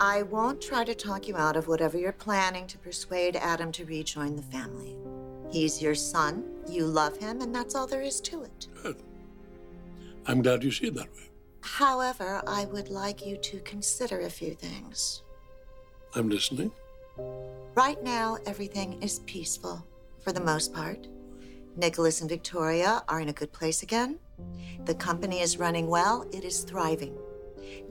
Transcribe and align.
I 0.00 0.22
won't 0.22 0.60
try 0.60 0.84
to 0.84 0.94
talk 0.94 1.26
you 1.26 1.36
out 1.36 1.56
of 1.56 1.68
whatever 1.68 1.96
you're 1.96 2.12
planning 2.12 2.66
to 2.66 2.78
persuade 2.78 3.34
Adam 3.36 3.72
to 3.72 3.84
rejoin 3.86 4.36
the 4.36 4.42
family. 4.42 4.94
He's 5.50 5.80
your 5.80 5.94
son, 5.94 6.44
you 6.68 6.84
love 6.84 7.16
him, 7.16 7.40
and 7.40 7.54
that's 7.54 7.74
all 7.74 7.86
there 7.86 8.02
is 8.02 8.20
to 8.22 8.42
it. 8.42 8.68
Good. 8.82 8.96
I'm 10.26 10.42
glad 10.42 10.62
you 10.62 10.70
see 10.70 10.88
it 10.88 10.94
that 10.96 11.14
way. 11.14 11.30
However, 11.62 12.42
I 12.46 12.66
would 12.66 12.90
like 12.90 13.24
you 13.24 13.38
to 13.38 13.60
consider 13.60 14.20
a 14.20 14.30
few 14.30 14.54
things. 14.54 15.22
I'm 16.14 16.28
listening. 16.28 16.72
Right 17.74 18.02
now, 18.02 18.36
everything 18.44 19.02
is 19.02 19.20
peaceful, 19.20 19.86
for 20.18 20.32
the 20.32 20.40
most 20.40 20.74
part. 20.74 21.08
Nicholas 21.76 22.20
and 22.20 22.28
Victoria 22.28 23.02
are 23.08 23.20
in 23.20 23.30
a 23.30 23.32
good 23.32 23.52
place 23.52 23.82
again. 23.82 24.18
The 24.84 24.94
company 24.94 25.40
is 25.40 25.58
running 25.58 25.86
well, 25.86 26.26
it 26.32 26.44
is 26.44 26.64
thriving. 26.64 27.16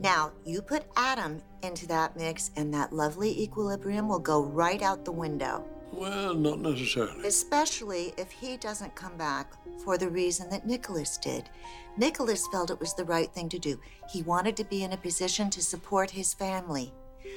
Now, 0.00 0.32
you 0.44 0.62
put 0.62 0.84
Adam 0.96 1.42
into 1.62 1.86
that 1.88 2.16
mix, 2.16 2.50
and 2.56 2.72
that 2.74 2.92
lovely 2.92 3.42
equilibrium 3.42 4.08
will 4.08 4.18
go 4.18 4.42
right 4.42 4.82
out 4.82 5.04
the 5.04 5.12
window. 5.12 5.64
Well, 5.92 6.34
not 6.34 6.60
necessarily. 6.60 7.26
Especially 7.26 8.12
if 8.18 8.30
he 8.30 8.56
doesn't 8.56 8.94
come 8.94 9.16
back 9.16 9.52
for 9.82 9.96
the 9.96 10.10
reason 10.10 10.50
that 10.50 10.66
Nicholas 10.66 11.16
did. 11.16 11.48
Nicholas 11.96 12.46
felt 12.52 12.70
it 12.70 12.80
was 12.80 12.94
the 12.94 13.04
right 13.04 13.32
thing 13.32 13.48
to 13.48 13.58
do. 13.58 13.80
He 14.10 14.22
wanted 14.22 14.56
to 14.56 14.64
be 14.64 14.84
in 14.84 14.92
a 14.92 14.96
position 14.96 15.48
to 15.50 15.62
support 15.62 16.10
his 16.10 16.34
family, 16.34 16.92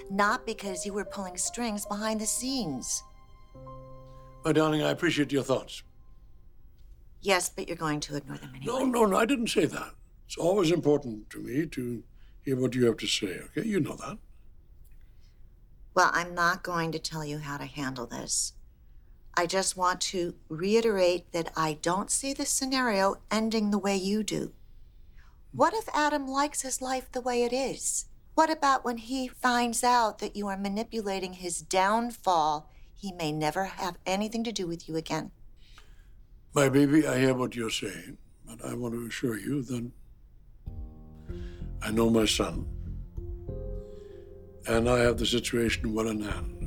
not 0.09 0.45
because 0.45 0.85
you 0.85 0.93
were 0.93 1.05
pulling 1.05 1.37
strings 1.37 1.85
behind 1.85 2.19
the 2.19 2.25
scenes. 2.25 3.03
My 4.43 4.51
darling, 4.51 4.83
I 4.83 4.91
appreciate 4.91 5.31
your 5.31 5.43
thoughts. 5.43 5.83
Yes, 7.21 7.49
but 7.49 7.67
you're 7.67 7.77
going 7.77 7.99
to 8.01 8.15
ignore 8.15 8.37
them 8.37 8.51
anyway. 8.55 8.65
No, 8.65 8.85
no, 8.85 9.05
no, 9.05 9.17
I 9.17 9.25
didn't 9.25 9.47
say 9.47 9.65
that. 9.65 9.91
It's 10.25 10.37
always 10.37 10.71
important 10.71 11.29
to 11.31 11.39
me 11.39 11.65
to 11.67 12.03
hear 12.43 12.55
what 12.55 12.75
you 12.75 12.85
have 12.85 12.97
to 12.97 13.07
say, 13.07 13.39
okay? 13.45 13.67
You 13.67 13.79
know 13.79 13.95
that. 13.95 14.17
Well, 15.93 16.11
I'm 16.13 16.33
not 16.33 16.63
going 16.63 16.91
to 16.91 16.99
tell 16.99 17.25
you 17.25 17.39
how 17.39 17.57
to 17.57 17.65
handle 17.65 18.05
this. 18.05 18.53
I 19.35 19.45
just 19.45 19.77
want 19.77 20.01
to 20.01 20.35
reiterate 20.49 21.31
that 21.31 21.51
I 21.55 21.77
don't 21.81 22.11
see 22.11 22.33
the 22.33 22.45
scenario 22.45 23.17
ending 23.31 23.71
the 23.71 23.79
way 23.79 23.95
you 23.95 24.23
do. 24.23 24.53
What 25.51 25.73
if 25.73 25.89
Adam 25.93 26.27
likes 26.27 26.61
his 26.61 26.81
life 26.81 27.11
the 27.11 27.21
way 27.21 27.43
it 27.43 27.53
is? 27.53 28.05
What 28.35 28.49
about 28.49 28.85
when 28.85 28.97
he 28.97 29.27
finds 29.27 29.83
out 29.83 30.19
that 30.19 30.35
you 30.35 30.47
are 30.47 30.57
manipulating 30.57 31.33
his 31.33 31.61
downfall? 31.61 32.69
He 32.95 33.11
may 33.11 33.31
never 33.31 33.65
have 33.65 33.97
anything 34.05 34.43
to 34.43 34.51
do 34.51 34.67
with 34.67 34.87
you 34.87 34.95
again. 34.95 35.31
My 36.53 36.69
baby, 36.69 37.05
I 37.07 37.19
hear 37.19 37.33
what 37.33 37.55
you're 37.55 37.69
saying, 37.69 38.17
but 38.45 38.63
I 38.63 38.73
want 38.73 38.93
to 38.93 39.05
assure 39.05 39.37
you 39.37 39.61
that 39.63 39.91
I 41.81 41.91
know 41.91 42.09
my 42.09 42.25
son, 42.25 42.65
and 44.67 44.89
I 44.89 44.99
have 44.99 45.17
the 45.17 45.25
situation 45.25 45.93
well 45.93 46.07
in 46.09 46.21
hand. 46.21 46.59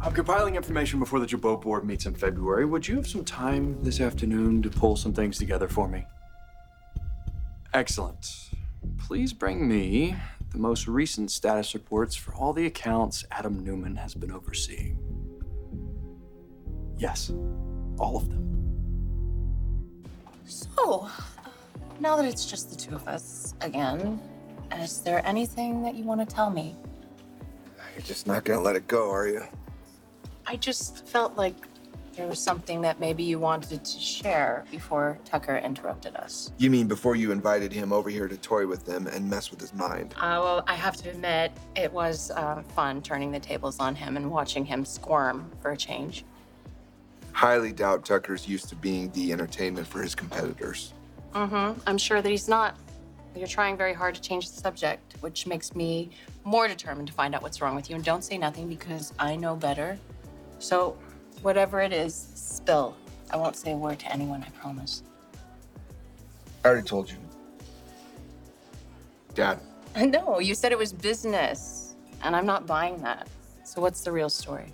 I'm 0.00 0.12
compiling 0.12 0.56
information 0.56 1.00
before 1.00 1.20
the 1.20 1.26
Jabot 1.26 1.60
board 1.60 1.84
meets 1.84 2.06
in 2.06 2.14
February. 2.14 2.64
Would 2.64 2.86
you 2.86 2.96
have 2.96 3.06
some 3.06 3.24
time 3.24 3.82
this 3.82 4.00
afternoon 4.00 4.62
to 4.62 4.70
pull 4.70 4.96
some 4.96 5.12
things 5.12 5.38
together 5.38 5.68
for 5.68 5.88
me? 5.88 6.06
Excellent. 7.74 8.50
Please 8.96 9.32
bring 9.32 9.68
me 9.68 10.16
the 10.50 10.58
most 10.58 10.88
recent 10.88 11.30
status 11.30 11.74
reports 11.74 12.16
for 12.16 12.34
all 12.34 12.52
the 12.52 12.66
accounts 12.66 13.24
Adam 13.30 13.62
Newman 13.62 13.96
has 13.96 14.14
been 14.14 14.32
overseeing. 14.32 14.98
Yes, 16.96 17.30
all 17.98 18.16
of 18.16 18.30
them. 18.30 18.57
So, 20.48 21.08
now 22.00 22.16
that 22.16 22.24
it's 22.24 22.46
just 22.46 22.70
the 22.70 22.76
two 22.76 22.94
of 22.94 23.06
us 23.06 23.54
again, 23.60 24.20
is 24.76 25.02
there 25.02 25.24
anything 25.26 25.82
that 25.82 25.94
you 25.94 26.04
want 26.04 26.26
to 26.26 26.34
tell 26.34 26.50
me? 26.50 26.74
You're 27.94 28.02
just 28.02 28.26
not 28.26 28.44
gonna 28.44 28.60
let 28.60 28.74
it 28.74 28.86
go, 28.88 29.10
are 29.10 29.28
you? 29.28 29.42
I 30.46 30.56
just 30.56 31.06
felt 31.06 31.36
like 31.36 31.54
there 32.14 32.26
was 32.26 32.38
something 32.38 32.80
that 32.80 32.98
maybe 32.98 33.22
you 33.22 33.38
wanted 33.38 33.84
to 33.84 34.00
share 34.00 34.64
before 34.70 35.18
Tucker 35.24 35.58
interrupted 35.58 36.16
us. 36.16 36.50
You 36.56 36.70
mean 36.70 36.88
before 36.88 37.14
you 37.14 37.30
invited 37.30 37.72
him 37.72 37.92
over 37.92 38.08
here 38.08 38.26
to 38.26 38.36
toy 38.38 38.66
with 38.66 38.86
them 38.86 39.06
and 39.06 39.28
mess 39.28 39.50
with 39.50 39.60
his 39.60 39.74
mind? 39.74 40.14
Uh, 40.16 40.40
well, 40.42 40.64
I 40.66 40.74
have 40.74 40.96
to 40.96 41.10
admit, 41.10 41.52
it 41.76 41.92
was 41.92 42.30
uh, 42.30 42.62
fun 42.74 43.02
turning 43.02 43.30
the 43.30 43.38
tables 43.38 43.78
on 43.78 43.94
him 43.94 44.16
and 44.16 44.30
watching 44.30 44.64
him 44.64 44.84
squirm 44.84 45.50
for 45.60 45.72
a 45.72 45.76
change. 45.76 46.24
Highly 47.38 47.70
doubt 47.70 48.04
Tucker's 48.04 48.48
used 48.48 48.68
to 48.70 48.74
being 48.74 49.12
the 49.12 49.30
entertainment 49.32 49.86
for 49.86 50.02
his 50.02 50.12
competitors. 50.12 50.92
Mm-hmm. 51.36 51.80
I'm 51.86 51.96
sure 51.96 52.20
that 52.20 52.28
he's 52.28 52.48
not. 52.48 52.76
You're 53.36 53.46
trying 53.46 53.76
very 53.76 53.92
hard 53.92 54.16
to 54.16 54.20
change 54.20 54.50
the 54.50 54.60
subject, 54.60 55.14
which 55.20 55.46
makes 55.46 55.72
me 55.76 56.10
more 56.42 56.66
determined 56.66 57.06
to 57.06 57.14
find 57.14 57.36
out 57.36 57.42
what's 57.42 57.60
wrong 57.60 57.76
with 57.76 57.88
you. 57.88 57.94
And 57.94 58.04
don't 58.04 58.24
say 58.24 58.38
nothing 58.38 58.68
because 58.68 59.12
I 59.20 59.36
know 59.36 59.54
better. 59.54 59.96
So, 60.58 60.98
whatever 61.42 61.80
it 61.80 61.92
is, 61.92 62.12
spill. 62.34 62.96
I 63.30 63.36
won't 63.36 63.54
say 63.54 63.70
a 63.70 63.76
word 63.76 64.00
to 64.00 64.12
anyone, 64.12 64.42
I 64.44 64.50
promise. 64.60 65.04
I 66.64 66.70
already 66.70 66.88
told 66.88 67.08
you. 67.08 67.18
Dad, 69.34 69.60
No, 69.96 70.40
you 70.40 70.56
said 70.56 70.72
it 70.72 70.78
was 70.78 70.92
business, 70.92 71.94
and 72.24 72.34
I'm 72.34 72.46
not 72.46 72.66
buying 72.66 73.00
that. 73.02 73.28
So, 73.62 73.80
what's 73.80 74.00
the 74.00 74.10
real 74.10 74.28
story? 74.28 74.72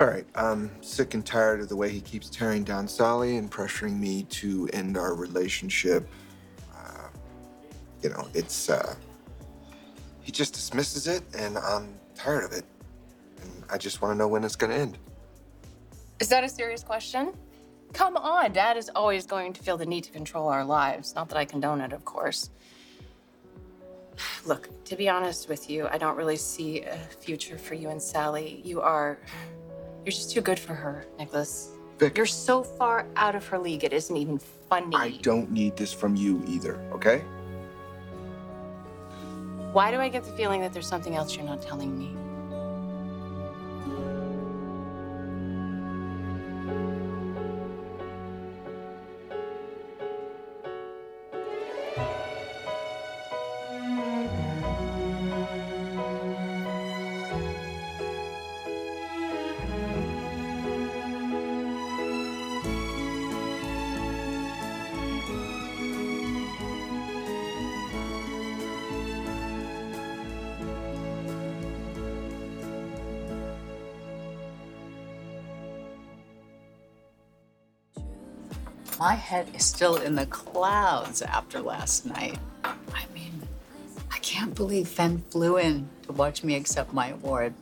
All 0.00 0.06
right, 0.06 0.24
I'm 0.36 0.70
sick 0.80 1.14
and 1.14 1.26
tired 1.26 1.60
of 1.60 1.68
the 1.68 1.74
way 1.74 1.88
he 1.88 2.00
keeps 2.00 2.30
tearing 2.30 2.62
down 2.62 2.86
Sally 2.86 3.36
and 3.36 3.50
pressuring 3.50 3.98
me 3.98 4.22
to 4.24 4.68
end 4.72 4.96
our 4.96 5.14
relationship. 5.14 6.08
Uh, 6.72 7.08
you 8.02 8.10
know, 8.10 8.28
it's, 8.32 8.70
uh, 8.70 8.94
he 10.20 10.30
just 10.30 10.54
dismisses 10.54 11.08
it, 11.08 11.24
and 11.36 11.58
I'm 11.58 11.98
tired 12.14 12.44
of 12.44 12.52
it. 12.52 12.64
And 13.42 13.64
I 13.70 13.76
just 13.76 14.00
want 14.00 14.12
to 14.12 14.18
know 14.18 14.28
when 14.28 14.44
it's 14.44 14.54
going 14.54 14.70
to 14.70 14.78
end. 14.78 14.98
Is 16.20 16.28
that 16.28 16.44
a 16.44 16.48
serious 16.48 16.84
question? 16.84 17.32
Come 17.92 18.16
on, 18.16 18.52
Dad 18.52 18.76
is 18.76 18.90
always 18.94 19.26
going 19.26 19.52
to 19.54 19.62
feel 19.62 19.76
the 19.76 19.86
need 19.86 20.04
to 20.04 20.12
control 20.12 20.48
our 20.48 20.64
lives. 20.64 21.14
Not 21.16 21.28
that 21.30 21.38
I 21.38 21.44
condone 21.44 21.80
it, 21.80 21.92
of 21.92 22.04
course. 22.04 22.50
Look, 24.46 24.68
to 24.84 24.94
be 24.94 25.08
honest 25.08 25.48
with 25.48 25.68
you, 25.68 25.88
I 25.88 25.98
don't 25.98 26.16
really 26.16 26.36
see 26.36 26.82
a 26.82 26.96
future 26.96 27.58
for 27.58 27.74
you 27.74 27.88
and 27.88 28.00
Sally. 28.00 28.60
You 28.64 28.80
are. 28.80 29.18
You're 30.08 30.12
just 30.14 30.30
too 30.30 30.40
good 30.40 30.58
for 30.58 30.72
her, 30.72 31.04
Nicholas. 31.18 31.68
Vic. 31.98 32.16
You're 32.16 32.24
so 32.24 32.62
far 32.62 33.06
out 33.16 33.34
of 33.34 33.46
her 33.48 33.58
league, 33.58 33.84
it 33.84 33.92
isn't 33.92 34.16
even 34.16 34.38
funny. 34.70 34.96
I 34.96 35.10
don't 35.20 35.50
need 35.50 35.76
this 35.76 35.92
from 35.92 36.16
you 36.16 36.42
either, 36.46 36.76
okay? 36.92 37.18
Why 39.74 39.90
do 39.90 39.98
I 39.98 40.08
get 40.08 40.24
the 40.24 40.32
feeling 40.32 40.62
that 40.62 40.72
there's 40.72 40.88
something 40.88 41.14
else 41.14 41.36
you're 41.36 41.44
not 41.44 41.60
telling 41.60 41.98
me? 41.98 42.16
My 78.98 79.14
head 79.14 79.48
is 79.54 79.64
still 79.64 79.96
in 79.96 80.16
the 80.16 80.26
clouds 80.26 81.22
after 81.22 81.60
last 81.60 82.04
night. 82.04 82.36
I 82.64 83.04
mean, 83.14 83.42
I 84.10 84.18
can't 84.18 84.54
believe 84.54 84.88
Fen 84.88 85.22
flew 85.30 85.56
in 85.58 85.88
to 86.02 86.12
watch 86.12 86.42
me 86.42 86.56
accept 86.56 86.92
my 86.92 87.10
award. 87.10 87.54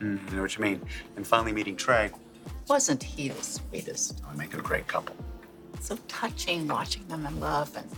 Mm, 0.00 0.20
I 0.30 0.34
know 0.36 0.42
what 0.42 0.56
you 0.56 0.62
mean. 0.62 0.82
And 1.16 1.26
finally 1.26 1.52
meeting 1.52 1.76
Trey, 1.76 2.10
Wasn't 2.68 3.02
he 3.02 3.28
the 3.30 3.42
sweetest? 3.42 4.20
I 4.30 4.34
make 4.36 4.52
a 4.52 4.60
great 4.60 4.86
couple. 4.86 5.16
So 5.80 5.96
touching 6.08 6.68
watching 6.68 7.08
them 7.08 7.24
in 7.26 7.40
love, 7.40 7.74
and 7.74 7.88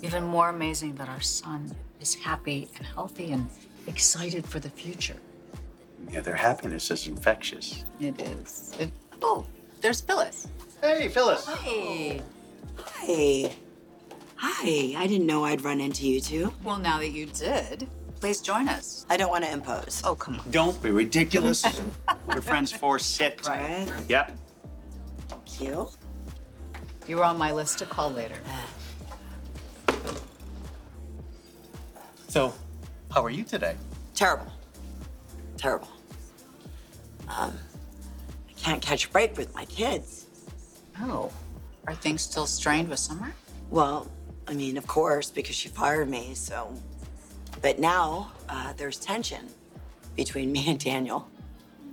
even 0.00 0.22
more 0.22 0.50
amazing 0.50 0.94
that 0.96 1.08
our 1.08 1.20
son 1.20 1.74
is 2.00 2.14
happy 2.14 2.68
and 2.76 2.86
healthy 2.86 3.32
and 3.32 3.48
excited 3.88 4.46
for 4.46 4.60
the 4.60 4.70
future. 4.70 5.16
Yeah, 6.10 6.20
their 6.20 6.36
happiness 6.36 6.90
is 6.92 7.08
infectious. 7.08 7.84
It 7.98 8.20
is. 8.20 8.74
It, 8.78 8.90
oh, 9.20 9.44
there's 9.80 10.00
Phyllis. 10.00 10.48
Hey, 10.82 11.08
Phyllis. 11.08 11.46
Hey. 11.46 12.22
Hi. 12.76 13.52
Hi. 14.36 14.94
I 14.96 15.06
didn't 15.06 15.26
know 15.26 15.44
I'd 15.44 15.62
run 15.62 15.80
into 15.80 16.06
you 16.06 16.20
two. 16.20 16.52
Well, 16.62 16.78
now 16.78 16.98
that 16.98 17.10
you 17.10 17.26
did, 17.26 17.88
please 18.20 18.40
join 18.40 18.68
us. 18.68 19.06
I 19.10 19.16
don't 19.16 19.30
want 19.30 19.44
to 19.44 19.50
impose. 19.52 20.02
Oh, 20.04 20.14
come 20.14 20.38
on. 20.40 20.50
Don't 20.50 20.80
be 20.82 20.90
ridiculous. 20.90 21.64
Your 22.32 22.42
friends 22.42 22.70
for 22.72 22.98
sit. 22.98 23.46
Right? 23.46 23.90
Yep. 24.08 24.36
Thank 25.28 25.60
you. 25.60 25.88
You 27.06 27.16
were 27.16 27.24
on 27.24 27.38
my 27.38 27.52
list 27.52 27.78
to 27.78 27.86
call 27.86 28.10
later. 28.10 28.36
So, 32.28 32.54
how 33.10 33.24
are 33.24 33.30
you 33.30 33.42
today? 33.42 33.76
Terrible. 34.14 34.52
Terrible. 35.56 35.88
Um, 37.26 37.58
I 37.58 37.67
can't 38.68 38.82
catch 38.82 39.06
a 39.06 39.08
break 39.08 39.38
with 39.38 39.54
my 39.54 39.64
kids. 39.64 40.26
Oh. 41.00 41.32
Are 41.86 41.94
things 41.94 42.20
still 42.20 42.44
strained 42.44 42.90
with 42.90 42.98
Summer? 42.98 43.32
Well, 43.70 44.10
I 44.46 44.52
mean, 44.52 44.76
of 44.76 44.86
course, 44.86 45.30
because 45.30 45.56
she 45.56 45.70
fired 45.70 46.10
me, 46.10 46.34
so. 46.34 46.74
But 47.62 47.78
now 47.78 48.32
uh, 48.46 48.74
there's 48.76 48.98
tension 48.98 49.48
between 50.16 50.52
me 50.56 50.68
and 50.68 50.78
Daniel. 50.78 51.30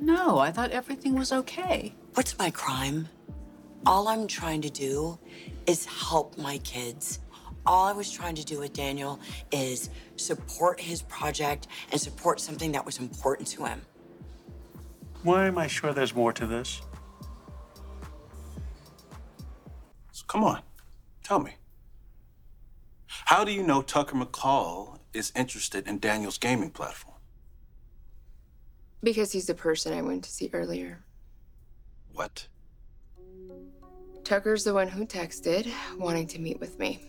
No, 0.01 0.38
I 0.38 0.51
thought 0.51 0.72
everything 0.72 1.16
was 1.16 1.31
okay. 1.31 1.94
What's 2.16 2.38
my 2.38 2.51
crime? 2.51 3.07
All 3.86 4.10
I'm 4.10 4.27
trying 4.27 4.62
to 4.63 4.69
do 4.69 5.18
is 5.68 5.86
help 5.86 6.38
my 6.38 6.57
kids. 6.57 7.19
All 7.66 7.88
I 7.88 7.94
was 7.94 8.12
trying 8.12 8.36
to 8.36 8.44
do 8.44 8.60
with 8.60 8.74
Daniel 8.74 9.22
is 9.54 9.89
support 10.18 10.81
his 10.81 11.04
project 11.04 11.68
and 11.94 12.01
support 12.01 12.42
something 12.42 12.74
that 12.74 12.86
was 12.86 13.00
important 13.00 13.48
to 13.50 13.63
him. 13.63 13.81
Why 15.25 15.48
am 15.48 15.57
I 15.57 15.66
sure 15.66 15.92
there's 15.92 16.13
more 16.13 16.31
to 16.33 16.45
this? 16.45 16.83
So 20.12 20.24
come 20.27 20.44
on, 20.44 20.62
tell 21.24 21.39
me. 21.39 21.56
How 23.07 23.44
do 23.44 23.51
you 23.51 23.63
know 23.63 23.81
Tucker 23.81 24.16
McCall 24.16 25.00
is 25.16 25.31
interested 25.36 25.88
in 25.88 25.98
Daniel's 25.98 26.38
gaming 26.38 26.69
platform? 26.69 27.16
Because 29.01 29.31
he's 29.31 29.48
the 29.48 29.56
person 29.56 29.94
I 29.94 30.04
went 30.04 30.24
to 30.25 30.30
see 30.30 30.51
earlier. 30.54 31.04
What? 32.13 32.48
Tucker's 34.24 34.63
the 34.63 34.75
one 34.75 34.88
who 34.88 35.07
texted, 35.07 35.74
wanting 35.98 36.27
to 36.27 36.39
meet 36.39 36.60
with 36.60 36.77
me. 36.77 37.04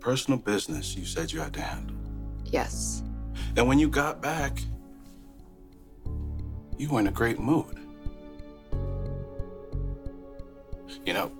Personal 0.00 0.40
business 0.40 0.96
you 0.96 1.04
said 1.04 1.30
you 1.30 1.38
had 1.38 1.54
to 1.54 1.60
handle. 1.60 1.96
Yes. 2.46 3.04
And 3.56 3.68
when 3.68 3.78
you 3.78 3.88
got 3.88 4.22
back, 4.22 4.62
you 6.78 6.88
were 6.88 7.00
in 7.00 7.06
a 7.06 7.12
great 7.12 7.38
mood. 7.38 7.78
You 11.04 11.12
know, 11.12 11.32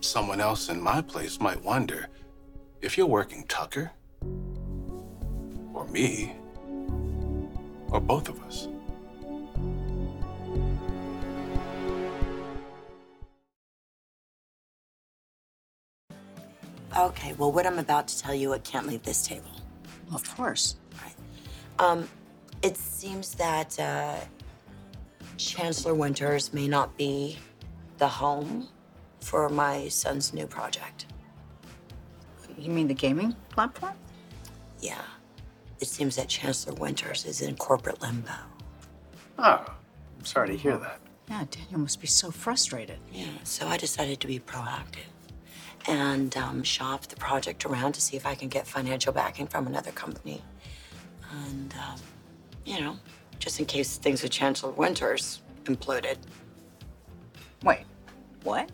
someone 0.00 0.40
else 0.40 0.68
in 0.68 0.80
my 0.80 1.02
place 1.02 1.40
might 1.40 1.62
wonder 1.64 2.08
if 2.80 2.96
you're 2.96 3.06
working 3.06 3.44
Tucker, 3.48 3.90
or 5.74 5.86
me, 5.88 6.36
or 7.90 8.00
both 8.00 8.28
of 8.28 8.40
us. 8.42 8.68
Okay, 16.96 17.32
well, 17.34 17.52
what 17.52 17.66
I'm 17.66 17.78
about 17.78 18.08
to 18.08 18.18
tell 18.18 18.34
you, 18.34 18.52
it 18.54 18.64
can't 18.64 18.86
leave 18.86 19.02
this 19.04 19.24
table. 19.26 19.50
Of 20.12 20.28
course. 20.36 20.76
Um, 21.78 22.08
it 22.62 22.76
seems 22.76 23.34
that 23.34 23.78
uh, 23.78 24.16
Chancellor 25.36 25.94
Winters 25.94 26.52
may 26.52 26.66
not 26.66 26.96
be 26.96 27.38
the 27.98 28.08
home 28.08 28.68
for 29.20 29.48
my 29.48 29.88
son's 29.88 30.32
new 30.32 30.46
project. 30.46 31.06
You 32.56 32.70
mean 32.70 32.88
the 32.88 32.94
gaming 32.94 33.36
platform? 33.50 33.94
Yeah. 34.80 35.02
It 35.80 35.86
seems 35.86 36.16
that 36.16 36.28
Chancellor 36.28 36.74
Winters 36.74 37.24
is 37.24 37.40
in 37.40 37.54
corporate 37.56 38.02
limbo. 38.02 38.32
Oh, 39.38 39.64
I'm 40.18 40.24
sorry 40.24 40.48
to 40.48 40.56
hear 40.56 40.76
that. 40.78 40.98
Yeah, 41.28 41.44
Daniel 41.50 41.80
must 41.80 42.00
be 42.00 42.08
so 42.08 42.32
frustrated. 42.32 42.98
Yeah, 43.12 43.26
so 43.44 43.68
I 43.68 43.76
decided 43.76 44.18
to 44.20 44.26
be 44.26 44.40
proactive 44.40 45.12
and 45.86 46.36
um, 46.36 46.62
shop 46.64 47.06
the 47.06 47.16
project 47.16 47.64
around 47.64 47.92
to 47.92 48.00
see 48.00 48.16
if 48.16 48.26
I 48.26 48.34
can 48.34 48.48
get 48.48 48.66
financial 48.66 49.12
backing 49.12 49.46
from 49.46 49.66
another 49.66 49.92
company. 49.92 50.42
And, 51.30 51.74
um, 51.74 52.00
you 52.64 52.80
know, 52.80 52.96
just 53.38 53.60
in 53.60 53.66
case 53.66 53.96
things 53.96 54.22
with 54.22 54.32
Chancellor 54.32 54.72
Winters 54.72 55.42
imploded. 55.64 56.16
Wait, 57.62 57.84
what? 58.44 58.70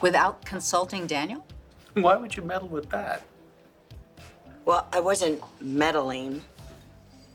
Without 0.00 0.44
consulting 0.44 1.06
Daniel? 1.06 1.44
Why 1.94 2.16
would 2.16 2.36
you 2.36 2.42
meddle 2.42 2.68
with 2.68 2.88
that? 2.90 3.22
Well, 4.64 4.86
I 4.92 5.00
wasn't 5.00 5.42
meddling. 5.60 6.42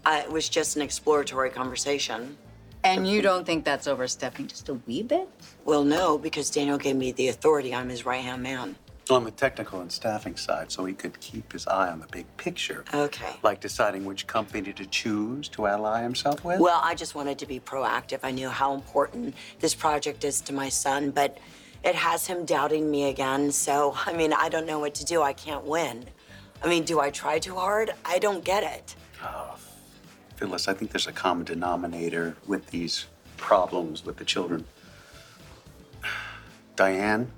I, 0.06 0.22
it 0.22 0.32
was 0.32 0.48
just 0.50 0.76
an 0.76 0.82
exploratory 0.82 1.50
conversation. 1.50 2.38
And 2.84 3.08
you 3.08 3.22
don't 3.22 3.46
think 3.46 3.64
that's 3.64 3.88
overstepping 3.88 4.48
just 4.48 4.68
a 4.70 4.74
wee 4.74 5.04
bit? 5.04 5.30
Well, 5.64 5.84
no, 5.84 6.18
because 6.18 6.50
Daniel 6.50 6.78
gave 6.78 6.96
me 6.96 7.12
the 7.14 7.30
authority. 7.30 7.74
I'm 7.74 7.90
his 7.90 8.06
right 8.06 8.22
hand 8.22 8.44
man. 8.44 8.76
On 9.10 9.26
the 9.26 9.32
technical 9.32 9.82
and 9.82 9.92
staffing 9.92 10.38
side, 10.38 10.72
so 10.72 10.86
he 10.86 10.94
could 10.94 11.20
keep 11.20 11.52
his 11.52 11.68
eye 11.68 11.90
on 11.90 12.00
the 12.00 12.08
big 12.08 12.26
picture. 12.38 12.86
Okay. 12.94 13.36
Like 13.44 13.60
deciding 13.60 14.06
which 14.06 14.28
company 14.28 14.72
to 14.72 14.86
choose 14.86 15.50
to 15.50 15.68
ally 15.68 16.02
himself 16.02 16.46
with? 16.46 16.62
Well, 16.62 16.80
I 16.82 16.96
just 16.96 17.14
wanted 17.14 17.38
to 17.40 17.46
be 17.46 17.60
proactive. 17.60 18.20
I 18.24 18.32
knew 18.32 18.48
how 18.48 18.74
important 18.74 19.36
this 19.60 19.76
project 19.76 20.24
is 20.24 20.40
to 20.42 20.54
my 20.54 20.70
son, 20.70 21.12
but 21.12 21.38
it 21.84 21.96
has 21.96 22.26
him 22.26 22.46
doubting 22.46 22.90
me 22.90 23.10
again. 23.10 23.52
So, 23.52 23.94
I 24.06 24.14
mean, 24.14 24.32
I 24.32 24.48
don't 24.48 24.66
know 24.66 24.80
what 24.80 24.94
to 24.96 25.06
do. 25.06 25.22
I 25.22 25.34
can't 25.34 25.66
win. 25.66 26.06
I 26.64 26.70
mean, 26.70 26.86
do 26.86 27.02
I 27.02 27.10
try 27.10 27.40
too 27.40 27.56
hard? 27.56 27.92
I 28.06 28.20
don't 28.20 28.44
get 28.46 28.64
it. 28.64 28.96
Oh, 29.22 29.58
Phyllis, 30.38 30.70
I 30.70 30.74
think 30.74 30.92
there's 30.92 31.08
a 31.08 31.12
common 31.12 31.44
denominator 31.44 32.38
with 32.48 32.68
these 32.68 33.08
problems 33.36 34.06
with 34.06 34.16
the 34.16 34.24
children. 34.24 34.64
Diane, 36.78 37.30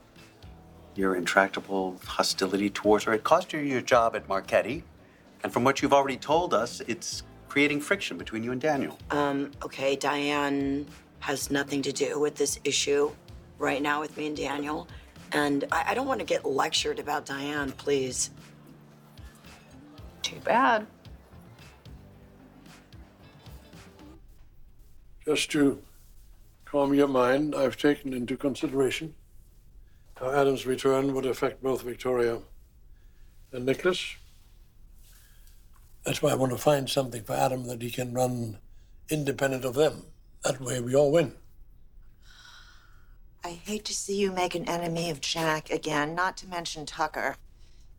your 0.96 1.16
intractable 1.16 2.00
hostility 2.06 2.70
towards 2.70 3.04
her, 3.06 3.14
it 3.14 3.24
cost 3.24 3.54
you 3.54 3.60
your 3.60 3.82
job 3.82 4.16
at 4.16 4.28
Marchetti. 4.28 4.84
And 5.44 5.52
from 5.52 5.64
what 5.64 5.82
you've 5.82 5.94
already 5.94 6.18
told 6.18 6.54
us, 6.54 6.82
it's 6.88 7.24
creating 7.50 7.82
friction 7.82 8.18
between 8.18 8.44
you 8.44 8.52
and 8.52 8.60
Daniel. 8.60 8.98
Um, 9.12 9.52
okay, 9.64 9.96
Diane 9.96 10.88
has 11.20 11.52
nothing 11.52 11.82
to 11.84 11.92
do 11.92 12.20
with 12.20 12.36
this 12.36 12.60
issue 12.64 13.12
right 13.58 13.82
now 13.82 14.02
with 14.02 14.18
me 14.18 14.28
and 14.28 14.38
Daniel. 14.38 14.88
And 15.32 15.66
I, 15.72 15.86
I 15.90 15.94
don't 15.94 16.08
want 16.08 16.20
to 16.20 16.26
get 16.26 16.46
lectured 16.46 17.00
about 17.00 17.26
Diane, 17.26 17.72
please. 17.72 18.32
Too 20.22 20.40
bad. 20.44 20.88
Just 25.26 25.52
to 25.52 25.82
calm 26.66 26.94
your 26.94 27.08
mind, 27.08 27.56
I've 27.56 27.78
taken 27.78 28.14
into 28.14 28.38
consideration 28.38 29.16
how 30.16 30.32
Adam's 30.32 30.66
return 30.66 31.14
would 31.14 31.26
affect 31.26 31.62
both 31.62 31.82
Victoria 31.82 32.40
and 33.52 33.66
Nicholas. 33.66 34.16
That's 36.06 36.22
why 36.22 36.32
I 36.32 36.36
want 36.36 36.52
to 36.52 36.58
find 36.58 36.90
something 36.90 37.24
for 37.24 37.34
Adam 37.34 37.68
that 37.68 37.82
he 37.82 37.92
can 37.92 38.14
run 38.14 38.60
independent 39.10 39.66
of 39.66 39.74
them. 39.74 40.06
That 40.44 40.62
way 40.62 40.80
we 40.80 40.96
all 40.96 41.12
win. 41.12 41.34
I 43.44 43.50
hate 43.50 43.86
to 43.86 43.94
see 43.94 44.16
you 44.20 44.32
make 44.32 44.56
an 44.56 44.68
enemy 44.70 45.10
of 45.10 45.22
Jack 45.22 45.70
again, 45.70 46.16
not 46.16 46.38
to 46.38 46.48
mention 46.48 46.86
Tucker. 46.86 47.36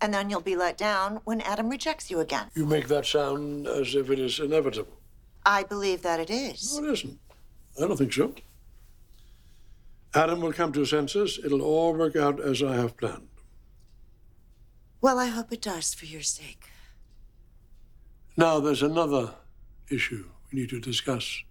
And 0.00 0.12
then 0.12 0.28
you'll 0.28 0.40
be 0.40 0.56
let 0.56 0.76
down 0.76 1.20
when 1.24 1.40
Adam 1.40 1.68
rejects 1.68 2.10
you 2.10 2.20
again. 2.20 2.48
You 2.54 2.66
make 2.66 2.88
that 2.88 3.06
sound 3.06 3.66
as 3.66 3.94
if 3.94 4.10
it 4.10 4.18
is 4.18 4.38
inevitable. 4.40 4.92
I 5.44 5.62
believe 5.62 6.02
that 6.02 6.20
it 6.20 6.30
is. 6.30 6.78
No, 6.78 6.86
it 6.86 6.92
isn't. 6.92 7.18
I 7.78 7.86
don't 7.86 7.96
think 7.96 8.12
so. 8.12 8.34
Adam 10.16 10.40
will 10.40 10.52
come 10.52 10.72
to 10.72 10.80
his 10.80 10.90
senses. 10.90 11.38
It'll 11.44 11.60
all 11.60 11.92
work 11.92 12.16
out 12.16 12.40
as 12.40 12.62
I 12.62 12.74
have 12.76 12.96
planned. 12.96 13.28
Well, 15.02 15.18
I 15.18 15.26
hope 15.26 15.52
it 15.52 15.60
does 15.60 15.92
for 15.92 16.06
your 16.06 16.22
sake. 16.22 16.70
Now, 18.34 18.58
there's 18.58 18.82
another 18.82 19.34
issue 19.90 20.24
we 20.50 20.60
need 20.60 20.70
to 20.70 20.80
discuss 20.80 21.42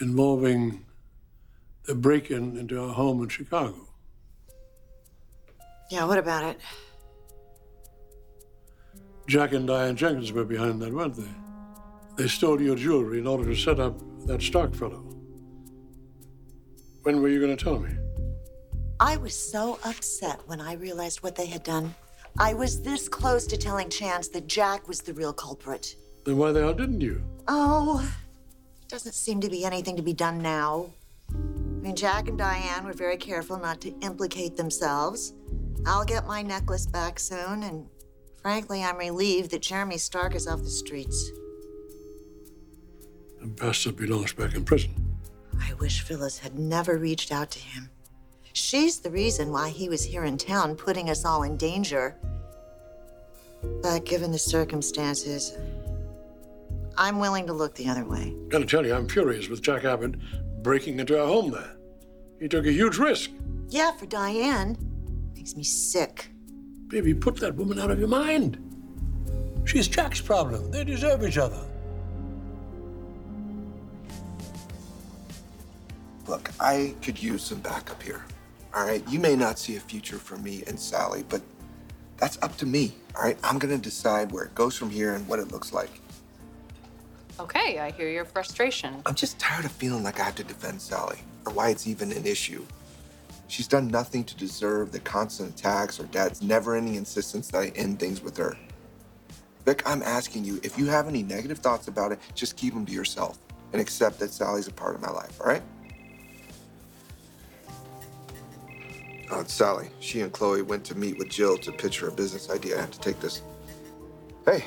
involving 0.00 0.86
the 1.84 1.94
break 1.94 2.30
in 2.30 2.56
into 2.56 2.82
our 2.82 2.94
home 2.94 3.22
in 3.22 3.28
Chicago. 3.28 3.88
Yeah, 5.90 6.06
what 6.06 6.16
about 6.16 6.44
it? 6.44 6.60
Jack 9.26 9.52
and 9.52 9.66
Diane 9.66 9.94
Jenkins 9.94 10.32
were 10.32 10.44
behind 10.44 10.80
that, 10.80 10.92
weren't 10.92 11.16
they? 11.16 11.28
They 12.16 12.28
stole 12.28 12.60
your 12.62 12.76
jewelry 12.76 13.18
in 13.18 13.26
order 13.26 13.44
to 13.44 13.54
set 13.54 13.78
up 13.78 14.00
that 14.26 14.40
Stark 14.40 14.74
fellow. 14.74 15.11
When 17.02 17.20
were 17.20 17.28
you 17.28 17.40
going 17.40 17.56
to 17.56 17.62
tell 17.62 17.80
me? 17.80 17.90
I 19.00 19.16
was 19.16 19.34
so 19.34 19.80
upset 19.84 20.40
when 20.46 20.60
I 20.60 20.74
realized 20.74 21.22
what 21.22 21.34
they 21.34 21.46
had 21.46 21.64
done. 21.64 21.94
I 22.38 22.54
was 22.54 22.80
this 22.80 23.08
close 23.08 23.46
to 23.48 23.56
telling 23.56 23.90
Chance 23.90 24.28
that 24.28 24.46
Jack 24.46 24.86
was 24.86 25.00
the 25.00 25.12
real 25.12 25.32
culprit. 25.32 25.96
Then 26.24 26.36
why 26.36 26.52
the 26.52 26.60
hell 26.60 26.74
didn't 26.74 27.00
you? 27.00 27.20
Oh, 27.48 28.08
doesn't 28.88 29.14
seem 29.14 29.40
to 29.40 29.50
be 29.50 29.64
anything 29.64 29.96
to 29.96 30.02
be 30.02 30.12
done 30.12 30.40
now. 30.40 30.90
I 31.34 31.84
mean, 31.84 31.96
Jack 31.96 32.28
and 32.28 32.38
Diane 32.38 32.84
were 32.84 32.92
very 32.92 33.16
careful 33.16 33.58
not 33.58 33.80
to 33.80 33.90
implicate 34.00 34.56
themselves. 34.56 35.32
I'll 35.84 36.04
get 36.04 36.26
my 36.28 36.42
necklace 36.42 36.86
back 36.86 37.18
soon, 37.18 37.64
and 37.64 37.88
frankly, 38.40 38.84
I'm 38.84 38.96
relieved 38.96 39.50
that 39.50 39.62
Jeremy 39.62 39.98
Stark 39.98 40.36
is 40.36 40.46
off 40.46 40.62
the 40.62 40.70
streets. 40.70 41.32
And 43.40 43.56
Pastor 43.56 43.90
belongs 43.90 44.32
back 44.32 44.54
in 44.54 44.64
prison. 44.64 45.11
I 45.62 45.74
wish 45.74 46.02
Phyllis 46.02 46.38
had 46.38 46.58
never 46.58 46.98
reached 46.98 47.30
out 47.30 47.50
to 47.52 47.58
him. 47.60 47.88
She's 48.52 48.98
the 48.98 49.10
reason 49.10 49.52
why 49.52 49.70
he 49.70 49.88
was 49.88 50.04
here 50.04 50.24
in 50.24 50.36
town, 50.36 50.76
putting 50.76 51.08
us 51.08 51.24
all 51.24 51.44
in 51.44 51.56
danger. 51.56 52.16
But 53.80 54.04
given 54.04 54.32
the 54.32 54.38
circumstances, 54.38 55.56
I'm 56.98 57.20
willing 57.20 57.46
to 57.46 57.52
look 57.52 57.74
the 57.74 57.88
other 57.88 58.04
way. 58.04 58.34
Gotta 58.48 58.66
tell 58.66 58.84
you, 58.84 58.94
I'm 58.94 59.08
furious 59.08 59.48
with 59.48 59.62
Jack 59.62 59.84
Abbott 59.84 60.16
breaking 60.62 60.98
into 60.98 61.18
our 61.20 61.26
home 61.26 61.52
there. 61.52 61.76
He 62.40 62.48
took 62.48 62.66
a 62.66 62.72
huge 62.72 62.98
risk. 62.98 63.30
Yeah, 63.68 63.92
for 63.92 64.06
Diane. 64.06 64.76
Makes 65.34 65.56
me 65.56 65.62
sick. 65.62 66.30
Baby, 66.88 67.14
put 67.14 67.36
that 67.36 67.54
woman 67.54 67.78
out 67.78 67.90
of 67.90 67.98
your 67.98 68.08
mind. 68.08 68.58
She's 69.64 69.88
Jack's 69.88 70.20
problem. 70.20 70.70
They 70.70 70.84
deserve 70.84 71.24
each 71.24 71.38
other. 71.38 71.64
Look, 76.26 76.50
I 76.60 76.94
could 77.02 77.20
use 77.20 77.42
some 77.42 77.60
backup 77.60 78.02
here. 78.02 78.24
All 78.74 78.84
right, 78.86 79.06
you 79.08 79.18
may 79.18 79.36
not 79.36 79.58
see 79.58 79.76
a 79.76 79.80
future 79.80 80.18
for 80.18 80.38
me 80.38 80.62
and 80.66 80.78
Sally, 80.78 81.24
but 81.28 81.42
that's 82.16 82.38
up 82.42 82.56
to 82.58 82.66
me. 82.66 82.94
All 83.16 83.22
right, 83.22 83.36
I'm 83.42 83.58
gonna 83.58 83.78
decide 83.78 84.32
where 84.32 84.44
it 84.44 84.54
goes 84.54 84.76
from 84.76 84.88
here 84.88 85.14
and 85.14 85.26
what 85.28 85.38
it 85.38 85.52
looks 85.52 85.72
like. 85.72 85.90
Okay, 87.40 87.80
I 87.80 87.90
hear 87.90 88.08
your 88.08 88.24
frustration. 88.24 89.02
I'm 89.04 89.14
just 89.14 89.38
tired 89.38 89.64
of 89.64 89.72
feeling 89.72 90.04
like 90.04 90.20
I 90.20 90.24
have 90.24 90.36
to 90.36 90.44
defend 90.44 90.80
Sally, 90.80 91.18
or 91.44 91.52
why 91.52 91.70
it's 91.70 91.86
even 91.86 92.12
an 92.12 92.24
issue. 92.24 92.64
She's 93.48 93.68
done 93.68 93.88
nothing 93.88 94.24
to 94.24 94.36
deserve 94.36 94.92
the 94.92 95.00
constant 95.00 95.50
attacks 95.50 96.00
or 96.00 96.04
Dad's 96.04 96.40
never-ending 96.40 96.94
insistence 96.94 97.48
that 97.48 97.58
I 97.58 97.66
end 97.74 97.98
things 97.98 98.22
with 98.22 98.36
her. 98.38 98.56
Vic, 99.66 99.82
I'm 99.84 100.02
asking 100.02 100.44
you, 100.44 100.60
if 100.62 100.78
you 100.78 100.86
have 100.86 101.08
any 101.08 101.22
negative 101.22 101.58
thoughts 101.58 101.88
about 101.88 102.12
it, 102.12 102.20
just 102.34 102.56
keep 102.56 102.72
them 102.72 102.86
to 102.86 102.92
yourself 102.92 103.38
and 103.72 103.80
accept 103.80 104.18
that 104.20 104.30
Sally's 104.30 104.68
a 104.68 104.72
part 104.72 104.94
of 104.94 105.02
my 105.02 105.10
life, 105.10 105.40
all 105.40 105.46
right? 105.46 105.62
Oh, 109.34 109.40
it's 109.40 109.54
Sally. 109.54 109.88
She 109.98 110.20
and 110.20 110.30
Chloe 110.30 110.60
went 110.60 110.84
to 110.84 110.94
meet 110.94 111.16
with 111.16 111.30
Jill 111.30 111.56
to 111.56 111.72
pitch 111.72 112.00
her 112.00 112.08
a 112.08 112.12
business 112.12 112.50
idea. 112.50 112.76
I 112.76 112.82
have 112.82 112.90
to 112.90 113.00
take 113.00 113.18
this. 113.18 113.40
Hey, 114.44 114.66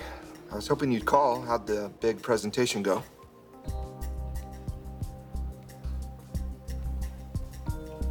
I 0.51 0.55
was 0.55 0.67
hoping 0.67 0.91
you'd 0.91 1.05
call. 1.05 1.39
How'd 1.39 1.67
the 1.67 1.91
big 1.99 2.19
presentation 2.19 2.81
go? 2.81 3.03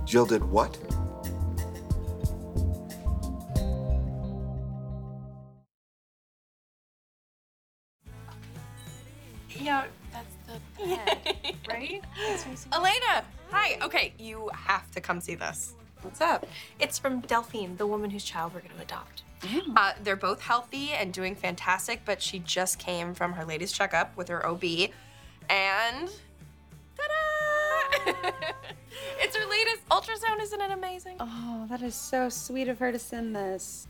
Jill 0.05 0.27
did 0.27 0.45
what? 0.45 0.79
Yeah, 9.59 9.87
that's 10.13 10.37
the 10.79 10.87
head, 10.87 11.57
right? 11.69 12.01
Elena, 12.73 13.25
hi. 13.51 13.77
Okay, 13.83 14.13
you 14.21 14.49
have 14.55 14.89
to 14.93 15.01
come 15.01 15.21
see 15.21 15.35
this. 15.35 15.75
What's 16.05 16.21
up? 16.21 16.47
It's 16.79 16.99
from 16.99 17.21
Delphine, 17.21 17.77
the 17.79 17.87
woman 17.87 18.11
whose 18.11 18.25
child 18.25 18.53
we're 18.53 18.61
going 18.61 18.77
to 18.77 18.83
adopt. 18.83 19.23
Uh, 19.75 19.95
they're 20.03 20.17
both 20.17 20.43
healthy 20.43 20.91
and 20.91 21.13
doing 21.15 21.35
fantastic, 21.35 22.03
but 22.05 22.21
she 22.21 22.41
just 22.41 22.79
came 22.79 23.15
from 23.15 23.33
her 23.33 23.45
latest 23.45 23.75
checkup 23.75 24.15
with 24.17 24.29
her 24.29 24.47
OB, 24.47 24.63
and 25.49 26.11
ta-da! 26.97 28.13
it's 29.19 29.35
her 29.35 29.47
latest 29.51 29.89
ultrasound. 29.89 30.43
Isn't 30.43 30.61
it 30.61 30.71
amazing? 30.71 31.17
Oh, 31.21 31.67
that 31.71 31.81
is 31.81 31.95
so 31.95 32.29
sweet 32.29 32.69
of 32.69 32.79
her 32.79 32.93
to 32.93 32.99
send 32.99 33.35
this. 33.35 33.89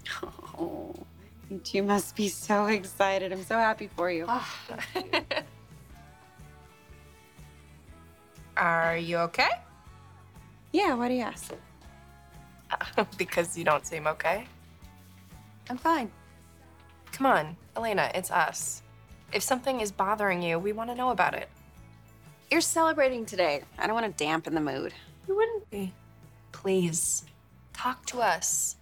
Oh, 0.58 0.94
you 1.50 1.58
two 1.58 1.82
must 1.82 2.14
be 2.14 2.28
so 2.28 2.66
excited. 2.66 3.32
I'm 3.32 3.42
so 3.42 3.58
happy 3.58 3.88
for 3.88 4.08
you. 4.10 4.28
Are 8.56 8.96
you 8.96 9.16
okay? 9.18 9.50
Yeah, 10.72 10.94
why 10.94 11.08
do 11.08 11.14
you 11.14 11.22
ask? 11.22 11.52
because 13.18 13.56
you 13.56 13.64
don't 13.64 13.86
seem 13.86 14.06
okay. 14.06 14.46
I'm 15.70 15.78
fine. 15.78 16.10
Come 17.12 17.26
on, 17.26 17.56
Elena, 17.76 18.10
it's 18.14 18.30
us. 18.30 18.82
If 19.32 19.42
something 19.42 19.80
is 19.80 19.90
bothering 19.92 20.42
you, 20.42 20.58
we 20.58 20.72
want 20.72 20.90
to 20.90 20.96
know 20.96 21.10
about 21.10 21.34
it. 21.34 21.48
You're 22.50 22.60
celebrating 22.60 23.24
today. 23.24 23.62
I 23.78 23.86
don't 23.86 23.94
want 23.94 24.06
to 24.06 24.24
dampen 24.24 24.54
the 24.54 24.60
mood. 24.60 24.92
You 25.26 25.36
wouldn't 25.36 25.70
be. 25.70 25.92
Please, 26.52 27.24
talk 27.72 28.04
to 28.06 28.20
us. 28.20 28.76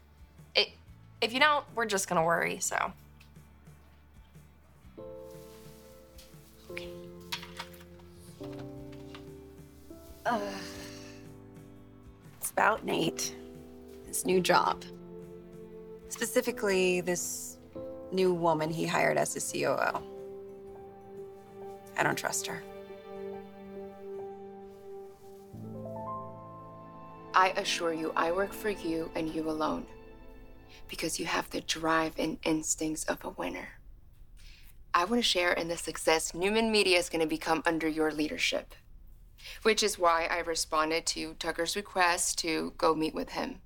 It, 0.55 0.69
if 1.21 1.33
you 1.33 1.41
don't, 1.41 1.65
we're 1.75 1.87
just 1.87 2.09
gonna 2.09 2.25
worry, 2.25 2.59
so. 2.59 2.93
Okay. 6.71 6.89
It's 12.41 12.51
about 12.51 12.85
Nate, 12.85 13.35
his 14.12 14.26
new 14.26 14.40
job. 14.40 14.85
Specifically, 16.11 17.00
this 17.00 17.57
new 18.12 18.35
woman 18.35 18.69
he 18.69 18.87
hired 18.87 19.16
as 19.16 19.33
his 19.33 19.50
COO. 19.50 20.02
I 21.97 22.02
don't 22.02 22.16
trust 22.16 22.47
her. 22.47 22.62
I 27.33 27.54
assure 27.57 27.95
you, 27.95 28.12
I 28.14 28.33
work 28.33 28.52
for 28.52 28.69
you 28.69 29.11
and 29.14 29.35
you 29.35 29.49
alone. 29.49 29.87
Because 30.88 31.19
you 31.19 31.25
have 31.25 31.49
the 31.49 31.62
drive 31.62 32.12
and 32.19 32.37
instincts 32.45 33.04
of 33.04 33.25
a 33.25 33.31
winner. 33.31 33.69
I 34.92 35.07
want 35.07 35.23
to 35.23 35.26
share 35.26 35.52
in 35.52 35.69
the 35.69 35.78
success 35.78 36.35
Newman 36.35 36.71
Media 36.71 36.99
is 36.99 37.09
going 37.09 37.23
to 37.23 37.26
become 37.26 37.62
under 37.64 37.88
your 37.88 38.12
leadership. 38.12 38.75
Which 39.62 39.83
is 39.83 39.99
why 39.99 40.28
I 40.31 40.40
responded 40.40 41.07
to 41.07 41.33
Tucker's 41.38 41.76
request 41.76 42.38
to 42.40 42.75
go 42.76 42.95
meet 42.95 43.14
with 43.14 43.31
him. 43.31 43.62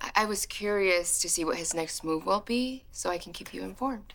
I- 0.00 0.12
I 0.14 0.24
was 0.24 0.46
curious 0.46 1.20
to 1.20 1.28
see 1.28 1.44
what 1.44 1.56
his 1.58 1.74
next 1.74 2.04
move 2.04 2.26
will 2.26 2.40
be 2.40 2.84
so 2.92 3.10
I 3.10 3.18
can 3.18 3.32
keep 3.32 3.52
you 3.52 3.62
informed. 3.62 4.14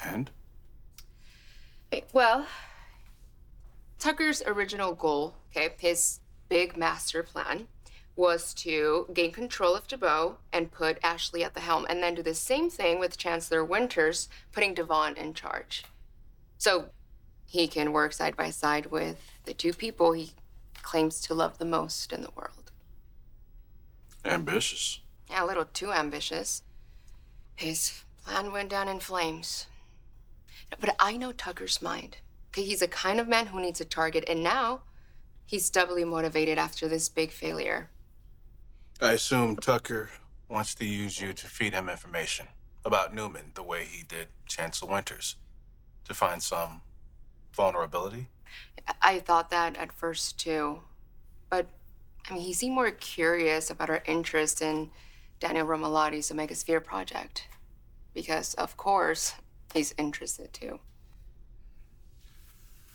And? 0.00 0.30
Well, 2.12 2.46
Tucker's 3.98 4.42
original 4.42 4.94
goal, 4.94 5.34
okay, 5.50 5.74
his 5.78 6.20
big 6.48 6.76
master 6.76 7.22
plan, 7.22 7.68
was 8.14 8.54
to 8.54 9.06
gain 9.12 9.32
control 9.32 9.74
of 9.74 9.86
Jabot 9.86 10.36
and 10.52 10.72
put 10.72 10.98
Ashley 11.02 11.44
at 11.44 11.54
the 11.54 11.60
helm, 11.60 11.86
and 11.88 12.02
then 12.02 12.14
do 12.14 12.22
the 12.22 12.34
same 12.34 12.70
thing 12.70 12.98
with 12.98 13.18
Chancellor 13.18 13.64
Winters, 13.64 14.28
putting 14.52 14.74
Devon 14.74 15.16
in 15.16 15.34
charge. 15.34 15.84
So 16.58 16.90
he 17.46 17.68
can 17.68 17.92
work 17.92 18.12
side 18.12 18.36
by 18.36 18.50
side 18.50 18.86
with 18.86 19.20
the 19.44 19.54
two 19.54 19.72
people 19.72 20.12
he 20.12 20.32
claims 20.82 21.20
to 21.22 21.34
love 21.34 21.58
the 21.58 21.64
most 21.64 22.12
in 22.12 22.22
the 22.22 22.30
world. 22.34 22.65
Ambitious. 24.26 25.00
Yeah, 25.30 25.44
a 25.44 25.46
little 25.46 25.64
too 25.64 25.92
ambitious. 25.92 26.62
His 27.56 28.02
plan 28.24 28.52
went 28.52 28.70
down 28.70 28.88
in 28.88 29.00
flames. 29.00 29.66
But 30.80 30.96
I 30.98 31.16
know 31.16 31.32
Tucker's 31.32 31.80
mind. 31.80 32.18
Okay, 32.50 32.64
he's 32.64 32.82
a 32.82 32.88
kind 32.88 33.20
of 33.20 33.28
man 33.28 33.46
who 33.46 33.60
needs 33.60 33.80
a 33.80 33.84
target, 33.84 34.24
and 34.28 34.42
now 34.42 34.82
he's 35.46 35.70
doubly 35.70 36.04
motivated 36.04 36.58
after 36.58 36.88
this 36.88 37.08
big 37.08 37.30
failure. 37.30 37.90
I 39.00 39.12
assume 39.12 39.56
Tucker 39.56 40.10
wants 40.48 40.74
to 40.76 40.84
use 40.84 41.20
you 41.20 41.32
to 41.32 41.46
feed 41.46 41.74
him 41.74 41.88
information 41.88 42.48
about 42.84 43.14
Newman 43.14 43.52
the 43.54 43.62
way 43.62 43.84
he 43.84 44.02
did 44.04 44.28
Chancellor 44.46 44.92
Winters 44.92 45.36
to 46.04 46.14
find 46.14 46.42
some 46.42 46.80
vulnerability. 47.52 48.28
I- 48.88 48.94
I 49.02 49.20
thought 49.20 49.50
that 49.50 49.76
at 49.76 49.92
first 49.92 50.38
too. 50.38 50.82
But 51.50 51.66
I 52.28 52.34
mean, 52.34 52.42
he 52.42 52.52
seemed 52.52 52.74
more 52.74 52.90
curious 52.90 53.70
about 53.70 53.90
our 53.90 54.02
interest 54.06 54.60
in 54.60 54.90
Daniel 55.38 55.66
Romalotti's 55.66 56.30
Omega 56.30 56.54
Sphere 56.54 56.80
project. 56.80 57.48
Because, 58.14 58.54
of 58.54 58.76
course, 58.76 59.34
he's 59.74 59.94
interested 59.98 60.52
too. 60.52 60.80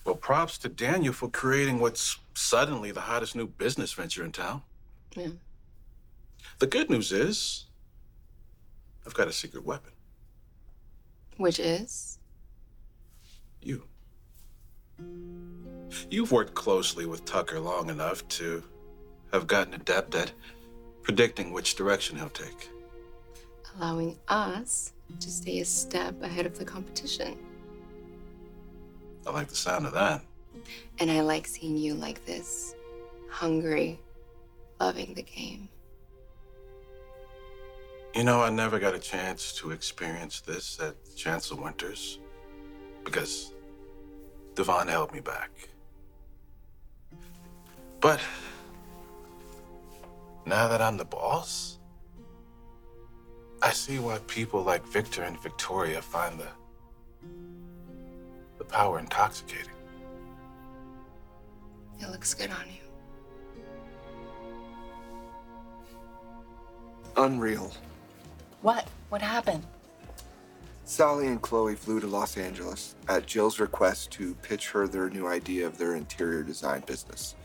Well, 0.04 0.16
props 0.16 0.58
to 0.60 0.70
Daniel 0.70 1.14
for 1.14 1.30
creating 1.30 1.80
what's 1.80 2.18
suddenly 2.34 2.92
the 2.92 3.02
hottest 3.02 3.36
new 3.36 3.48
business 3.48 3.94
venture 3.94 4.24
in 4.24 4.32
town. 4.32 4.64
Yeah. 5.16 5.28
The 6.58 6.68
good 6.68 6.90
news 6.90 7.12
is, 7.12 7.66
I've 9.06 9.14
got 9.14 9.28
a 9.28 9.32
secret 9.32 9.64
weapon. 9.64 9.92
Which 11.38 11.60
is? 11.60 12.18
You. 13.62 13.84
You've 16.10 16.32
worked 16.32 16.56
closely 16.56 17.06
with 17.06 17.26
Tucker 17.26 17.60
long 17.60 17.90
enough 17.90 18.28
to 18.30 18.64
have 19.34 19.48
gotten 19.48 19.74
adept 19.74 20.14
at 20.16 20.32
predicting 21.04 21.52
which 21.52 21.76
direction 21.76 22.18
he'll 22.18 22.30
take. 22.30 22.70
allowing 23.78 24.18
us 24.28 24.94
to 25.20 25.30
stay 25.30 25.60
a 25.60 25.66
step 25.66 26.22
ahead 26.22 26.46
of 26.46 26.58
the 26.58 26.66
competition. 26.66 27.38
I 29.26 29.32
like 29.32 29.48
the 29.48 29.56
sound 29.56 29.86
of 29.86 29.94
that. 29.94 30.22
And 31.00 31.10
I 31.10 31.22
like 31.22 31.48
seeing 31.48 31.78
you 31.78 31.94
like 31.94 32.26
this 32.26 32.76
hungry, 33.30 34.00
loving 34.80 35.14
the 35.14 35.24
game. 35.24 35.70
You 38.14 38.26
know, 38.26 38.42
I 38.42 38.50
never 38.50 38.78
got 38.78 38.94
a 38.94 39.00
chance 39.00 39.54
to 39.54 39.72
experience 39.72 40.42
this 40.42 40.80
at 40.82 40.96
Chancellor 41.16 41.62
Winters 41.62 42.20
because 43.06 43.54
Devon 44.56 44.88
held 44.90 45.14
me 45.14 45.22
back. 45.22 45.50
But 48.02 48.20
now 50.46 50.68
that 50.68 50.82
I'm 50.82 50.98
the 50.98 51.06
boss, 51.06 51.80
I 53.62 53.72
see 53.72 54.00
why 54.00 54.20
people 54.28 54.64
like 54.64 54.86
Victor 54.88 55.24
and 55.24 55.40
Victoria 55.42 56.02
find 56.02 56.40
the 56.40 56.48
the 58.58 58.66
power 58.66 59.00
intoxicating. 59.00 59.74
It 62.00 62.10
looks 62.10 62.34
good 62.34 62.52
on 62.52 62.66
you. 62.68 62.82
Unreal. 67.18 67.72
What? 68.62 68.88
What 69.10 69.22
happened? 69.22 69.66
Sally 70.86 71.28
and 71.28 71.42
Chloe 71.42 71.76
flew 71.76 72.00
to 72.00 72.08
Los 72.08 72.38
Angeles 72.38 72.96
at 73.08 73.26
Jill's 73.26 73.60
request 73.60 74.12
to 74.12 74.36
pitch 74.36 74.70
her 74.70 74.88
their 74.88 75.10
new 75.10 75.28
idea 75.28 75.66
of 75.66 75.78
their 75.78 75.96
interior 75.96 76.44
design 76.44 76.84
business. 76.86 77.36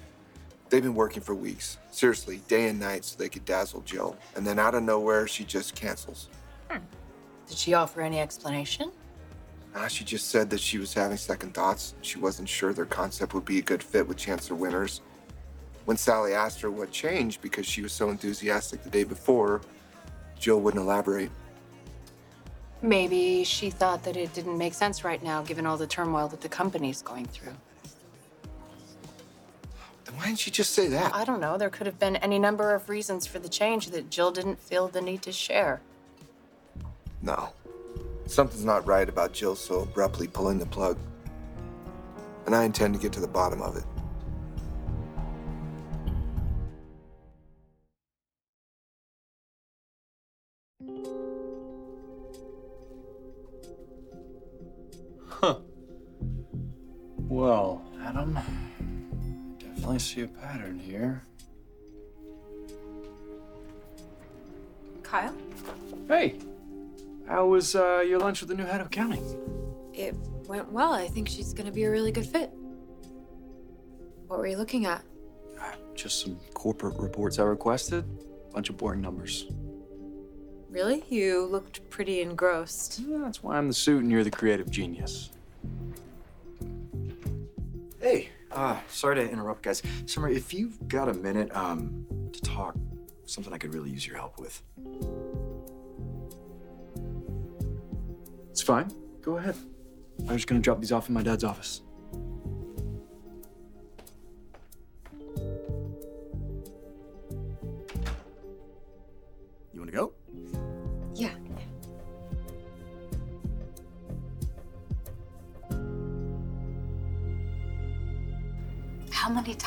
They've 0.69 0.83
been 0.83 0.95
working 0.95 1.23
for 1.23 1.35
weeks, 1.35 1.79
seriously, 1.91 2.41
day 2.49 2.69
and 2.69 2.81
night, 2.81 3.05
so 3.05 3.17
they 3.17 3.29
could 3.29 3.45
dazzle 3.45 3.83
Jill. 3.83 4.17
And 4.35 4.47
then 4.47 4.59
out 4.59 4.75
of 4.75 4.83
nowhere, 4.83 5.29
she 5.29 5.45
just 5.45 5.75
cancels. 5.75 6.29
Did 6.71 7.57
she 7.57 7.75
offer 7.75 8.01
any 8.01 8.19
explanation? 8.19 8.91
Ah, 9.77 9.87
she 9.87 10.05
just 10.05 10.31
said 10.31 10.51
that 10.51 10.59
she 10.59 10.79
was 10.79 10.93
having 10.93 11.17
second 11.17 11.55
thoughts. 11.55 11.95
She 12.01 12.19
wasn't 12.19 12.49
sure 12.49 12.73
their 12.73 12.87
concept 12.87 13.35
would 13.35 13.45
be 13.45 13.59
a 13.59 13.63
good 13.63 13.83
fit 13.83 14.09
with 14.09 14.17
Chancellor 14.17 14.57
Winters. 14.57 15.03
When 15.85 15.97
Sally 15.97 16.35
asked 16.35 16.61
her 16.63 16.71
what 16.71 16.91
changed 16.91 17.41
because 17.43 17.67
she 17.67 17.83
was 17.83 17.93
so 17.93 18.11
enthusiastic 18.11 18.83
the 18.83 18.91
day 18.91 19.05
before, 19.05 19.61
Jill 20.37 20.61
wouldn't 20.61 20.83
elaborate. 20.83 21.31
Maybe 22.83 23.45
she 23.45 23.71
thought 23.71 24.03
that 24.03 24.17
it 24.17 24.33
didn't 24.33 24.59
make 24.59 24.75
sense 24.75 25.05
right 25.05 25.23
now, 25.23 25.43
given 25.43 25.67
all 25.67 25.77
the 25.77 25.87
turmoil 25.87 26.27
that 26.29 26.41
the 26.41 26.49
company's 26.49 27.03
going 27.03 27.27
through. 27.27 27.55
Then 30.07 30.17
why 30.17 30.27
didn't 30.27 30.47
you 30.47 30.53
just 30.53 30.73
say 30.73 30.87
that? 30.89 31.15
I 31.15 31.25
don't 31.25 31.41
know. 31.41 31.59
There 31.59 31.69
could 31.69 31.87
have 31.87 31.99
been 31.99 32.17
any 32.17 32.39
number 32.39 32.75
of 32.75 32.89
reasons 32.89 33.27
for 33.27 33.41
the 33.41 33.49
change 33.49 33.91
that 33.91 34.09
Jill 34.09 34.31
didn't 34.31 34.61
feel 34.61 34.87
the 34.87 35.01
need 35.01 35.23
to 35.23 35.33
share. 35.33 35.81
No. 37.23 37.51
Something's 38.27 38.65
not 38.65 38.87
right 38.87 39.09
about 39.09 39.33
Jill 39.33 39.57
so 39.57 39.81
abruptly 39.81 40.29
pulling 40.29 40.59
the 40.59 40.67
plug. 40.67 40.97
And 42.47 42.55
I 42.55 42.65
intend 42.65 42.95
to 42.95 43.01
get 43.01 43.13
to 43.15 43.21
the 43.21 43.27
bottom 43.27 43.61
of 43.61 43.77
it. 43.77 43.85
See 60.07 60.23
a 60.23 60.29
pattern 60.29 60.79
here. 60.79 61.23
Kyle? 65.03 65.35
Hey, 66.09 66.37
how 67.27 67.47
was 67.47 67.75
uh, 67.75 68.05
your 68.07 68.21
lunch 68.21 68.41
with 68.41 68.49
the 68.49 68.55
new 68.55 68.65
head 68.65 68.81
of 68.81 68.87
accounting? 68.87 69.25
It 69.93 70.15
went 70.47 70.71
well. 70.71 70.93
I 70.93 71.09
think 71.09 71.29
she's 71.29 71.53
gonna 71.53 71.73
be 71.73 71.85
a 71.85 71.91
really 71.91 72.13
good 72.13 72.27
fit. 72.27 72.51
What 74.29 74.39
were 74.39 74.47
you 74.47 74.57
looking 74.57 74.87
at? 74.87 75.03
Just 75.95 76.21
some 76.21 76.39
corporate 76.55 76.99
reports 76.99 77.39
I 77.39 77.45
requested. 77.45 78.05
Bunch 78.53 78.71
of 78.71 78.77
boring 78.77 79.01
numbers. 79.01 79.47
Really? 80.69 81.05
You 81.09 81.47
looked 81.47 81.89
pretty 81.91 82.21
engrossed. 82.21 83.01
That's 83.09 83.43
why 83.43 83.57
I'm 83.57 83.69
the 83.69 83.75
suit 83.75 84.03
and 84.03 84.11
you're 84.11 84.25
the 84.25 84.31
creative 84.31 84.71
genius. 84.71 85.31
Uh, 88.57 88.81
sorry 88.89 89.17
to 89.17 89.31
interrupt, 89.31 89.63
guys. 89.63 89.83
Summer, 90.07 90.29
if 90.29 90.53
you've 90.53 90.89
got 90.89 91.09
a 91.09 91.15
minute, 91.15 91.55
um, 91.55 92.07
to 92.33 92.41
talk, 92.41 92.75
something 93.27 93.53
I 93.53 93.59
could 93.59 93.75
really 93.75 93.91
use 93.91 94.07
your 94.07 94.17
help 94.17 94.41
with. 94.41 94.63
It's 98.51 98.63
fine. 98.63 98.91
Go 99.21 99.37
ahead. 99.37 99.57
I 100.29 100.33
was 100.33 100.37
just 100.37 100.49
gonna 100.49 100.61
drop 100.61 100.81
these 100.81 100.93
off 100.93 101.09
in 101.09 101.15
my 101.15 101.23
dad's 101.23 101.45
office. 101.45 101.83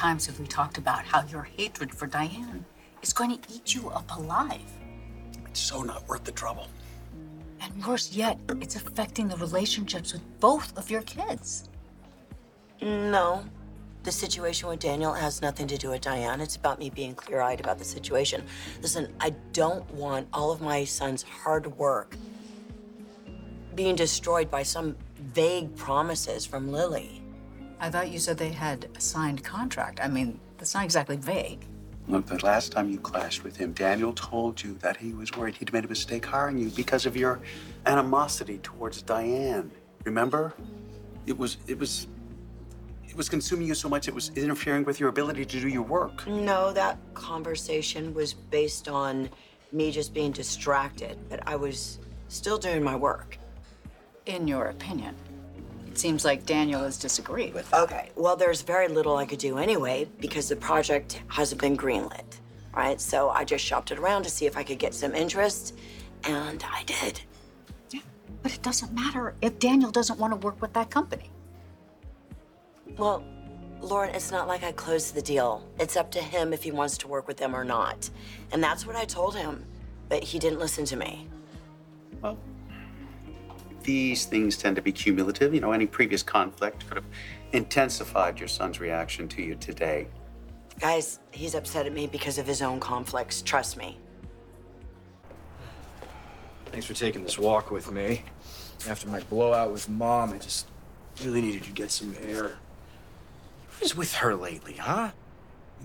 Times 0.09 0.25
have 0.25 0.39
we 0.39 0.47
talked 0.47 0.79
about 0.79 1.05
how 1.05 1.23
your 1.25 1.43
hatred 1.43 1.93
for 1.93 2.07
Diane 2.07 2.65
is 3.03 3.13
going 3.13 3.29
to 3.29 3.53
eat 3.53 3.75
you 3.75 3.89
up 3.89 4.09
alive? 4.17 4.71
It's 5.45 5.59
so 5.59 5.83
not 5.83 6.07
worth 6.07 6.23
the 6.23 6.31
trouble. 6.31 6.65
And 7.61 7.85
worse 7.85 8.11
yet, 8.11 8.39
it's 8.59 8.75
affecting 8.75 9.27
the 9.27 9.37
relationships 9.37 10.11
with 10.13 10.23
both 10.39 10.75
of 10.79 10.89
your 10.89 11.03
kids. 11.03 11.69
No. 12.81 13.45
The 14.01 14.11
situation 14.11 14.67
with 14.67 14.79
Daniel 14.79 15.13
has 15.13 15.43
nothing 15.43 15.67
to 15.67 15.77
do 15.77 15.91
with 15.91 16.01
Diane. 16.01 16.41
It's 16.41 16.55
about 16.55 16.79
me 16.79 16.89
being 16.89 17.13
clear 17.13 17.41
eyed 17.41 17.59
about 17.59 17.77
the 17.77 17.85
situation. 17.85 18.43
Listen, 18.81 19.13
I 19.19 19.29
don't 19.53 19.87
want 19.93 20.27
all 20.33 20.51
of 20.51 20.59
my 20.59 20.85
son's 20.85 21.21
hard 21.21 21.67
work 21.77 22.17
being 23.75 23.95
destroyed 23.95 24.49
by 24.49 24.63
some 24.63 24.97
vague 25.19 25.75
promises 25.75 26.47
from 26.47 26.71
Lily. 26.71 27.18
I 27.79 27.89
thought 27.89 28.11
you 28.11 28.19
said 28.19 28.37
they 28.37 28.49
had 28.49 28.87
a 28.95 29.01
signed 29.01 29.43
contract. 29.43 29.99
I 30.01 30.07
mean, 30.07 30.39
that's 30.57 30.73
not 30.73 30.83
exactly 30.83 31.15
vague. 31.15 31.65
Look, 32.07 32.25
the 32.25 32.43
last 32.43 32.71
time 32.71 32.89
you 32.89 32.99
clashed 32.99 33.43
with 33.43 33.55
him, 33.55 33.71
Daniel 33.71 34.13
told 34.13 34.61
you 34.61 34.73
that 34.79 34.97
he 34.97 35.13
was 35.13 35.31
worried 35.33 35.55
he'd 35.55 35.71
made 35.71 35.85
a 35.85 35.87
mistake 35.87 36.25
hiring 36.25 36.57
you 36.57 36.69
because 36.71 37.05
of 37.05 37.15
your 37.15 37.39
animosity 37.85 38.57
towards 38.57 39.01
Diane. 39.03 39.71
Remember? 40.03 40.53
It 41.27 41.37
was 41.37 41.57
it 41.67 41.77
was 41.77 42.07
it 43.07 43.15
was 43.15 43.29
consuming 43.29 43.67
you 43.67 43.75
so 43.75 43.87
much 43.87 44.07
it 44.07 44.13
was 44.13 44.31
interfering 44.35 44.83
with 44.85 44.99
your 44.99 45.09
ability 45.09 45.45
to 45.45 45.59
do 45.59 45.67
your 45.67 45.83
work. 45.83 46.27
No, 46.27 46.73
that 46.73 46.97
conversation 47.13 48.13
was 48.13 48.33
based 48.33 48.87
on 48.87 49.29
me 49.71 49.91
just 49.91 50.13
being 50.13 50.31
distracted, 50.31 51.17
but 51.29 51.47
I 51.47 51.55
was 51.55 51.99
still 52.27 52.57
doing 52.57 52.83
my 52.83 52.95
work. 52.95 53.37
In 54.25 54.47
your 54.47 54.65
opinion. 54.65 55.15
It 55.89 55.97
seems 55.97 56.23
like 56.23 56.45
Daniel 56.45 56.83
has 56.83 56.99
disagreed 56.99 57.55
with 57.55 57.67
that. 57.71 57.81
Okay, 57.81 58.11
well, 58.15 58.35
there's 58.35 58.61
very 58.61 58.87
little 58.87 59.17
I 59.17 59.25
could 59.25 59.39
do 59.39 59.57
anyway 59.57 60.07
because 60.19 60.47
the 60.47 60.55
project 60.55 61.19
hasn't 61.29 61.59
been 61.59 61.75
greenlit, 61.75 62.37
right? 62.75 63.01
So 63.01 63.31
I 63.31 63.43
just 63.43 63.65
shopped 63.65 63.89
it 63.89 63.97
around 63.97 64.21
to 64.23 64.29
see 64.29 64.45
if 64.45 64.55
I 64.55 64.61
could 64.61 64.77
get 64.77 64.93
some 64.93 65.15
interest, 65.15 65.75
and 66.25 66.63
I 66.71 66.83
did. 66.83 67.21
Yeah, 67.89 68.01
But 68.43 68.53
it 68.53 68.61
doesn't 68.61 68.93
matter 68.93 69.33
if 69.41 69.57
Daniel 69.57 69.89
doesn't 69.89 70.19
want 70.19 70.31
to 70.31 70.37
work 70.37 70.61
with 70.61 70.73
that 70.73 70.91
company. 70.91 71.31
Well, 72.95 73.23
Lauren, 73.81 74.13
it's 74.13 74.29
not 74.29 74.47
like 74.47 74.61
I 74.61 74.71
closed 74.73 75.15
the 75.15 75.23
deal. 75.23 75.67
It's 75.79 75.97
up 75.97 76.11
to 76.11 76.19
him 76.19 76.53
if 76.53 76.61
he 76.61 76.69
wants 76.69 76.99
to 76.99 77.07
work 77.07 77.27
with 77.27 77.37
them 77.37 77.55
or 77.55 77.65
not. 77.65 78.07
And 78.51 78.63
that's 78.63 78.85
what 78.85 78.95
I 78.95 79.05
told 79.05 79.35
him, 79.35 79.65
but 80.07 80.21
he 80.23 80.37
didn't 80.37 80.59
listen 80.59 80.85
to 80.85 80.95
me. 80.95 81.27
These 83.83 84.25
things 84.25 84.57
tend 84.57 84.75
to 84.75 84.81
be 84.81 84.91
cumulative. 84.91 85.53
You 85.53 85.61
know, 85.61 85.71
any 85.71 85.87
previous 85.87 86.23
conflict 86.23 86.87
could 86.87 86.97
have 86.97 87.05
intensified 87.53 88.39
your 88.39 88.47
son's 88.47 88.79
reaction 88.79 89.27
to 89.29 89.41
you 89.41 89.55
today. 89.55 90.07
Guys, 90.79 91.19
he's 91.31 91.55
upset 91.55 91.85
at 91.85 91.93
me 91.93 92.07
because 92.07 92.37
of 92.37 92.45
his 92.45 92.61
own 92.61 92.79
conflicts. 92.79 93.41
Trust 93.41 93.77
me. 93.77 93.97
Thanks 96.67 96.85
for 96.85 96.93
taking 96.93 97.23
this 97.23 97.37
walk 97.37 97.71
with 97.71 97.91
me. 97.91 98.23
After 98.87 99.07
my 99.07 99.19
blowout 99.21 99.71
with 99.71 99.89
mom, 99.89 100.33
I 100.33 100.37
just 100.37 100.67
really 101.23 101.41
needed 101.41 101.63
to 101.63 101.71
get 101.71 101.91
some 101.91 102.15
air. 102.21 102.57
What 103.77 103.81
is 103.81 103.95
with 103.95 104.13
her 104.15 104.35
lately, 104.35 104.73
huh? 104.73 105.11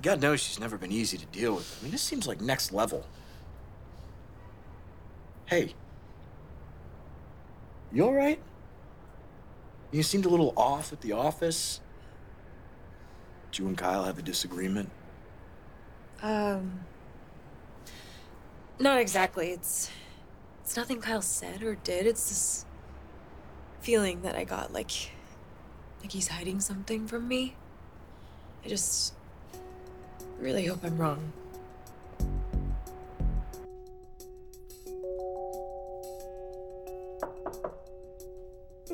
God 0.02 0.20
knows 0.20 0.40
she's 0.40 0.60
never 0.60 0.76
been 0.76 0.92
easy 0.92 1.16
to 1.16 1.26
deal 1.26 1.54
with. 1.54 1.78
I 1.80 1.84
mean, 1.84 1.92
this 1.92 2.02
seems 2.02 2.26
like 2.26 2.40
next 2.40 2.72
level. 2.72 3.06
Hey. 5.46 5.74
You 7.94 8.06
all 8.06 8.12
right? 8.12 8.40
You 9.92 10.02
seemed 10.02 10.26
a 10.26 10.28
little 10.28 10.52
off 10.56 10.92
at 10.92 11.00
the 11.00 11.12
office. 11.12 11.80
Did 13.52 13.60
you 13.60 13.68
and 13.68 13.78
Kyle 13.78 14.02
have 14.02 14.18
a 14.18 14.22
disagreement? 14.22 14.90
Um. 16.20 16.80
Not 18.80 18.98
exactly. 18.98 19.52
It's. 19.52 19.90
It's 20.64 20.76
nothing 20.76 21.00
Kyle 21.00 21.22
said 21.22 21.62
or 21.62 21.76
did. 21.76 22.08
It's 22.08 22.28
this 22.28 22.66
feeling 23.80 24.22
that 24.22 24.34
I 24.34 24.42
got 24.42 24.72
like. 24.72 24.90
like 26.00 26.10
he's 26.10 26.26
hiding 26.26 26.58
something 26.58 27.06
from 27.06 27.28
me. 27.28 27.54
I 28.64 28.68
just. 28.68 29.14
really 30.40 30.66
hope 30.66 30.80
I'm 30.82 30.98
wrong. 30.98 31.32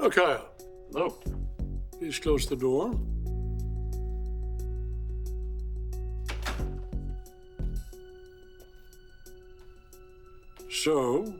Hello, 0.02 0.10
Kyle. 0.10 0.48
Hello. 0.92 1.10
Please 1.98 2.18
close 2.18 2.46
the 2.46 2.56
door. 2.56 2.98
So, 10.70 11.34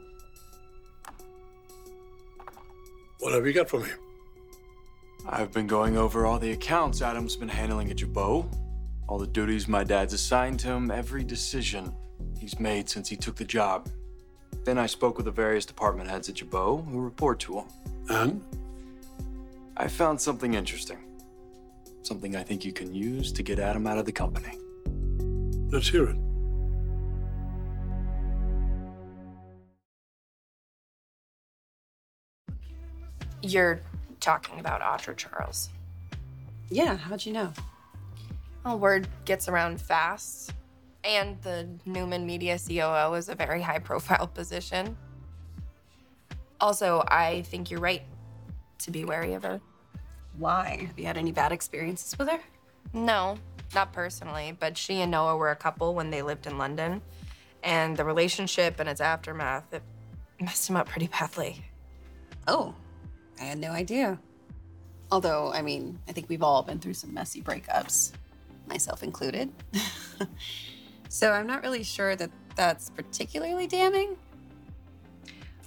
what 3.21 3.33
have 3.33 3.47
you 3.47 3.55
got 3.55 3.71
for 3.71 3.81
me? 3.81 3.89
I've 5.27 5.53
been 5.53 5.67
going 5.67 5.97
over 5.97 6.27
all 6.27 6.39
the 6.39 6.53
accounts 6.53 7.01
Adam's 7.01 7.37
been 7.37 7.49
handling 7.49 7.91
at 7.91 7.97
Jabot, 7.97 8.45
all 9.09 9.17
the 9.17 9.27
duties 9.27 9.69
my 9.69 9.85
dad's 9.85 10.13
assigned 10.13 10.61
him, 10.61 10.91
every 10.91 11.25
decision 11.25 11.95
he's 12.39 12.61
made 12.61 12.91
since 12.91 13.09
he 13.09 13.17
took 13.17 13.37
the 13.37 13.45
job. 13.47 13.89
Then 14.65 14.77
I 14.77 14.85
spoke 14.85 15.17
with 15.17 15.25
the 15.25 15.33
various 15.33 15.65
department 15.65 16.11
heads 16.11 16.29
at 16.29 16.35
Jabot 16.35 16.85
who 16.91 17.01
report 17.01 17.41
to 17.41 17.61
him. 17.61 17.65
And? 18.09 18.43
I 19.77 19.89
found 19.89 20.21
something 20.21 20.55
interesting. 20.55 20.99
Something 22.03 22.37
I 22.37 22.43
think 22.43 22.65
you 22.65 22.73
can 22.73 22.95
use 22.95 23.33
to 23.33 23.43
get 23.43 23.59
Adam 23.59 23.87
out 23.87 23.99
of 23.99 24.05
the 24.05 24.13
company. 24.13 24.59
Let's 25.71 25.89
hear 25.89 26.05
it. 26.05 26.17
You're 33.43 33.81
talking 34.21 34.61
about 34.61 34.81
Audra 34.81 35.17
Charles. 35.17 35.71
Yeah, 36.69 36.97
how'd 36.97 37.25
you 37.25 37.33
know? 37.33 37.53
Well, 38.65 38.79
word 38.79 39.09
gets 39.25 39.49
around 39.49 39.81
fast. 39.81 40.53
And 41.05 41.41
the 41.41 41.67
Newman 41.87 42.27
Media 42.27 42.59
COO 42.59 43.15
is 43.15 43.31
a 43.31 43.35
very 43.35 43.63
high 43.63 43.79
profile 43.79 44.27
position. 44.27 44.97
Also, 46.61 47.03
I 47.09 47.43
think 47.43 47.71
you're 47.71 47.81
right 47.81 48.03
to 48.79 48.91
be 48.91 49.05
wary 49.05 49.35
of 49.35 49.43
her. 49.43 49.61
Why? 50.37 50.87
Have 50.87 50.99
you 50.99 51.07
had 51.07 51.17
any 51.17 51.33
bad 51.33 51.53
experiences 51.53 52.19
with 52.19 52.29
her? 52.29 52.41
No, 52.93 53.37
not 53.75 53.93
personally, 53.93 54.57
but 54.59 54.77
she 54.77 55.01
and 55.01 55.11
Noah 55.11 55.37
were 55.37 55.51
a 55.51 55.57
couple 55.57 55.95
when 55.95 56.11
they 56.11 56.23
lived 56.23 56.47
in 56.47 56.59
London. 56.59 57.01
And 57.63 57.97
the 57.97 58.05
relationship 58.05 58.81
and 58.81 58.89
its 58.89 59.01
aftermath, 59.01 59.73
it 59.73 59.83
messed 60.41 60.69
him 60.69 60.77
up 60.77 60.89
pretty 60.89 61.07
badly. 61.09 61.65
Oh, 62.49 62.75
I 63.41 63.45
had 63.45 63.59
no 63.59 63.71
idea. 63.71 64.19
Although, 65.13 65.53
I 65.53 65.63
mean, 65.63 65.99
I 66.09 66.13
think 66.13 66.29
we've 66.29 66.43
all 66.43 66.63
been 66.63 66.79
through 66.79 66.95
some 66.95 67.13
messy 67.13 67.43
breakups, 67.43 68.13
myself 68.67 69.03
included. 69.03 69.51
so 71.09 71.33
I'm 71.33 71.47
not 71.47 71.63
really 71.63 71.83
sure 71.83 72.17
that 72.17 72.31
that's 72.55 72.91
particularly 72.91 73.67
damning. 73.67 74.17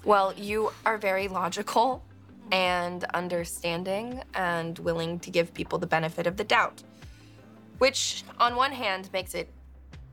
Well, 0.05 0.33
you 0.33 0.71
are 0.85 0.97
very 0.97 1.29
logical 1.29 2.03
and 2.51 3.05
understanding 3.13 4.21
and 4.33 4.77
willing 4.79 5.19
to 5.19 5.31
give 5.31 5.53
people 5.53 5.79
the 5.79 5.87
benefit 5.87 6.27
of 6.27 6.35
the 6.35 6.43
doubt, 6.43 6.83
which, 7.77 8.23
on 8.37 8.55
one 8.55 8.73
hand, 8.73 9.09
makes 9.13 9.33
it 9.33 9.49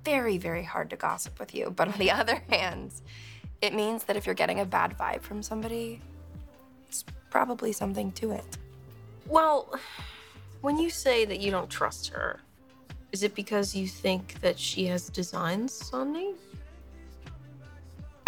very, 0.04 0.38
very 0.38 0.62
hard 0.62 0.90
to 0.90 0.96
gossip 0.96 1.38
with 1.40 1.54
you. 1.54 1.72
But 1.74 1.88
on 1.88 1.98
the 1.98 2.10
other 2.20 2.40
hand, 2.48 2.92
it 3.60 3.74
means 3.74 4.04
that 4.04 4.16
if 4.16 4.26
you're 4.26 4.34
getting 4.34 4.60
a 4.60 4.64
bad 4.64 4.96
vibe 4.96 5.22
from 5.22 5.42
somebody, 5.42 6.00
it's 6.88 7.04
probably 7.28 7.72
something 7.72 8.12
to 8.12 8.30
it. 8.30 8.58
Well, 9.26 9.74
when 10.60 10.78
you 10.78 10.88
say 10.88 11.24
that 11.24 11.40
you 11.40 11.50
don't 11.50 11.68
trust 11.68 12.08
her, 12.08 12.40
is 13.10 13.24
it 13.24 13.34
because 13.34 13.74
you 13.74 13.88
think 13.88 14.40
that 14.40 14.56
she 14.58 14.86
has 14.86 15.08
designs 15.08 15.90
on 15.92 16.12
Nate? 16.12 16.36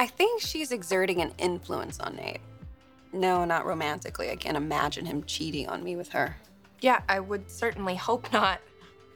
I 0.03 0.07
think 0.09 0.41
she's 0.41 0.73
exerting 0.73 1.23
an 1.23 1.33
influence 1.39 2.01
on 2.01 2.17
Nate. 2.17 2.41
No, 3.13 3.45
not 3.45 3.65
romantically. 3.65 4.33
I 4.33 4.35
can't 4.35 4.57
imagine 4.57 5.07
him 5.07 5.23
cheating 5.23 5.69
on 5.69 5.85
me 5.85 5.95
with 5.95 6.09
her. 6.09 6.37
Yeah, 6.81 7.03
I 7.09 7.21
would 7.21 7.49
certainly 7.49 7.95
hope 7.95 8.33
not. 8.33 8.61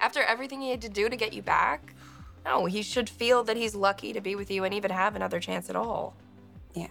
After 0.01 0.22
everything 0.22 0.61
he 0.61 0.70
had 0.70 0.81
to 0.83 0.88
do 0.88 1.09
to 1.09 1.16
get 1.16 1.33
you 1.33 1.42
back, 1.42 1.92
no, 2.44 2.66
he 2.66 2.83
should 2.83 3.11
feel 3.11 3.42
that 3.42 3.57
he's 3.57 3.75
lucky 3.75 4.12
to 4.12 4.20
be 4.20 4.37
with 4.37 4.49
you 4.49 4.62
and 4.62 4.72
even 4.72 4.92
have 4.92 5.16
another 5.16 5.40
chance 5.40 5.68
at 5.68 5.75
all. 5.75 6.14
Yeah. 6.72 6.87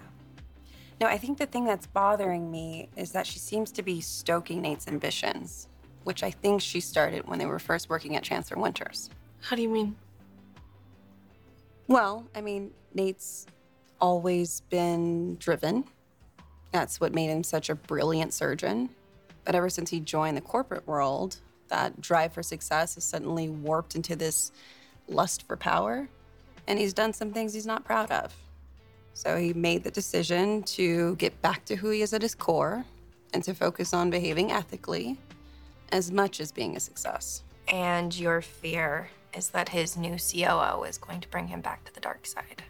No, 1.00 1.08
I 1.08 1.18
think 1.18 1.38
the 1.38 1.46
thing 1.46 1.64
that's 1.64 1.88
bothering 1.88 2.52
me 2.52 2.90
is 2.98 3.14
that 3.14 3.26
she 3.26 3.40
seems 3.40 3.72
to 3.72 3.82
be 3.82 4.02
stoking 4.02 4.62
Nate's 4.62 4.90
ambitions, 4.90 5.70
which 6.04 6.22
I 6.22 6.32
think 6.32 6.60
she 6.60 6.82
started 6.82 7.30
when 7.30 7.40
they 7.40 7.46
were 7.46 7.60
first 7.60 7.90
working 7.90 8.18
at 8.18 8.24
Chancellor 8.24 8.62
Winters. 8.62 9.10
How 9.40 9.56
do 9.56 9.62
you 9.62 9.70
mean? 9.70 9.96
Well, 11.88 12.28
I 12.36 12.42
mean, 12.42 12.72
Nate's 12.94 13.46
always 14.00 14.62
been 14.70 15.36
driven. 15.38 15.86
That's 16.72 17.00
what 17.00 17.14
made 17.14 17.30
him 17.30 17.44
such 17.44 17.70
a 17.70 17.76
brilliant 17.76 18.34
surgeon. 18.34 18.90
But 19.44 19.56
ever 19.56 19.70
since 19.70 19.90
he 19.90 20.00
joined 20.00 20.36
the 20.36 20.42
corporate 20.42 20.88
world, 20.88 21.38
that 21.70 22.02
drive 22.02 22.34
for 22.34 22.44
success 22.44 22.96
has 22.96 23.04
suddenly 23.04 23.50
warped 23.50 23.96
into 23.96 24.16
this 24.16 24.52
lust 25.08 25.48
for 25.48 25.56
power. 25.56 26.08
And 26.68 26.80
he's 26.80 26.94
done 26.94 27.14
some 27.14 27.32
things 27.32 27.54
he's 27.54 27.66
not 27.66 27.84
proud 27.86 28.12
of. 28.12 28.34
So 29.14 29.38
he 29.38 29.54
made 29.54 29.84
the 29.84 29.92
decision 29.92 30.64
to 30.64 31.16
get 31.16 31.42
back 31.42 31.64
to 31.66 31.76
who 31.76 31.90
he 31.90 32.02
is 32.02 32.14
at 32.14 32.22
his 32.22 32.36
core 32.36 32.84
and 33.34 33.44
to 33.44 33.54
focus 33.54 33.94
on 33.94 34.10
behaving 34.10 34.52
ethically 34.52 35.18
as 35.92 36.12
much 36.12 36.40
as 36.40 36.52
being 36.52 36.76
a 36.76 36.80
success. 36.80 37.44
And 37.68 38.18
your 38.18 38.42
fear 38.42 39.10
is 39.34 39.50
that 39.50 39.70
his 39.70 39.96
new 39.96 40.18
COO 40.18 40.84
is 40.84 40.98
going 40.98 41.22
to 41.22 41.28
bring 41.30 41.48
him 41.48 41.62
back 41.62 41.84
to 41.86 41.94
the 41.94 42.00
dark 42.00 42.26
side. 42.26 42.64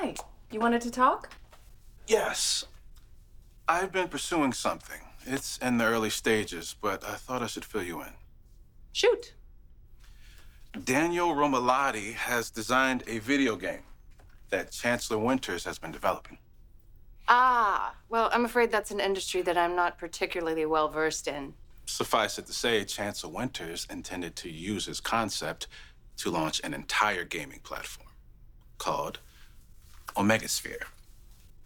Hi, 0.00 0.14
you 0.52 0.60
wanted 0.60 0.80
to 0.82 0.92
talk? 0.92 1.30
Yes. 2.06 2.64
I've 3.66 3.90
been 3.90 4.06
pursuing 4.06 4.52
something. 4.52 5.00
It's 5.26 5.58
in 5.58 5.78
the 5.78 5.86
early 5.86 6.08
stages, 6.08 6.76
but 6.80 7.02
I 7.02 7.14
thought 7.14 7.42
I 7.42 7.48
should 7.48 7.64
fill 7.64 7.82
you 7.82 8.02
in. 8.02 8.12
Shoot. 8.92 9.34
Daniel 10.84 11.30
Romalotti 11.30 12.14
has 12.14 12.48
designed 12.48 13.02
a 13.08 13.18
video 13.18 13.56
game 13.56 13.82
that 14.50 14.70
Chancellor 14.70 15.18
Winters 15.18 15.64
has 15.64 15.80
been 15.80 15.90
developing. 15.90 16.38
Ah, 17.26 17.96
well, 18.08 18.30
I'm 18.32 18.44
afraid 18.44 18.70
that's 18.70 18.92
an 18.92 19.00
industry 19.00 19.42
that 19.42 19.58
I'm 19.58 19.74
not 19.74 19.98
particularly 19.98 20.64
well 20.64 20.88
versed 20.88 21.26
in. 21.26 21.54
Suffice 21.86 22.38
it 22.38 22.46
to 22.46 22.52
say, 22.52 22.84
Chancellor 22.84 23.32
Winters 23.32 23.84
intended 23.90 24.36
to 24.36 24.48
use 24.48 24.86
his 24.86 25.00
concept 25.00 25.66
to 26.18 26.30
launch 26.30 26.60
an 26.62 26.72
entire 26.72 27.24
gaming 27.24 27.58
platform 27.64 28.10
called 28.78 29.18
Omegasphere. 30.18 30.82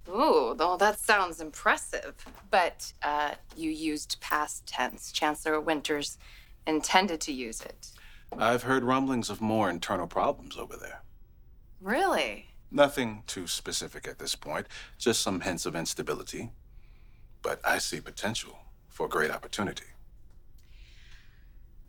Ooh, 0.08 0.54
well, 0.58 0.76
that 0.76 0.98
sounds 1.00 1.40
impressive. 1.40 2.14
But 2.50 2.92
uh, 3.02 3.32
you 3.56 3.70
used 3.70 4.20
past 4.20 4.66
tense. 4.66 5.10
Chancellor 5.10 5.58
Winters 5.58 6.18
intended 6.66 7.20
to 7.22 7.32
use 7.32 7.62
it. 7.62 7.88
I've 8.36 8.64
heard 8.64 8.84
rumblings 8.84 9.30
of 9.30 9.40
more 9.40 9.70
internal 9.70 10.06
problems 10.06 10.56
over 10.58 10.76
there. 10.76 11.02
Really? 11.80 12.46
Nothing 12.70 13.22
too 13.26 13.46
specific 13.46 14.06
at 14.06 14.18
this 14.18 14.34
point, 14.34 14.66
just 14.98 15.22
some 15.22 15.40
hints 15.40 15.66
of 15.66 15.74
instability. 15.74 16.50
But 17.42 17.60
I 17.64 17.78
see 17.78 18.00
potential 18.00 18.58
for 18.88 19.08
great 19.08 19.30
opportunity. 19.30 19.84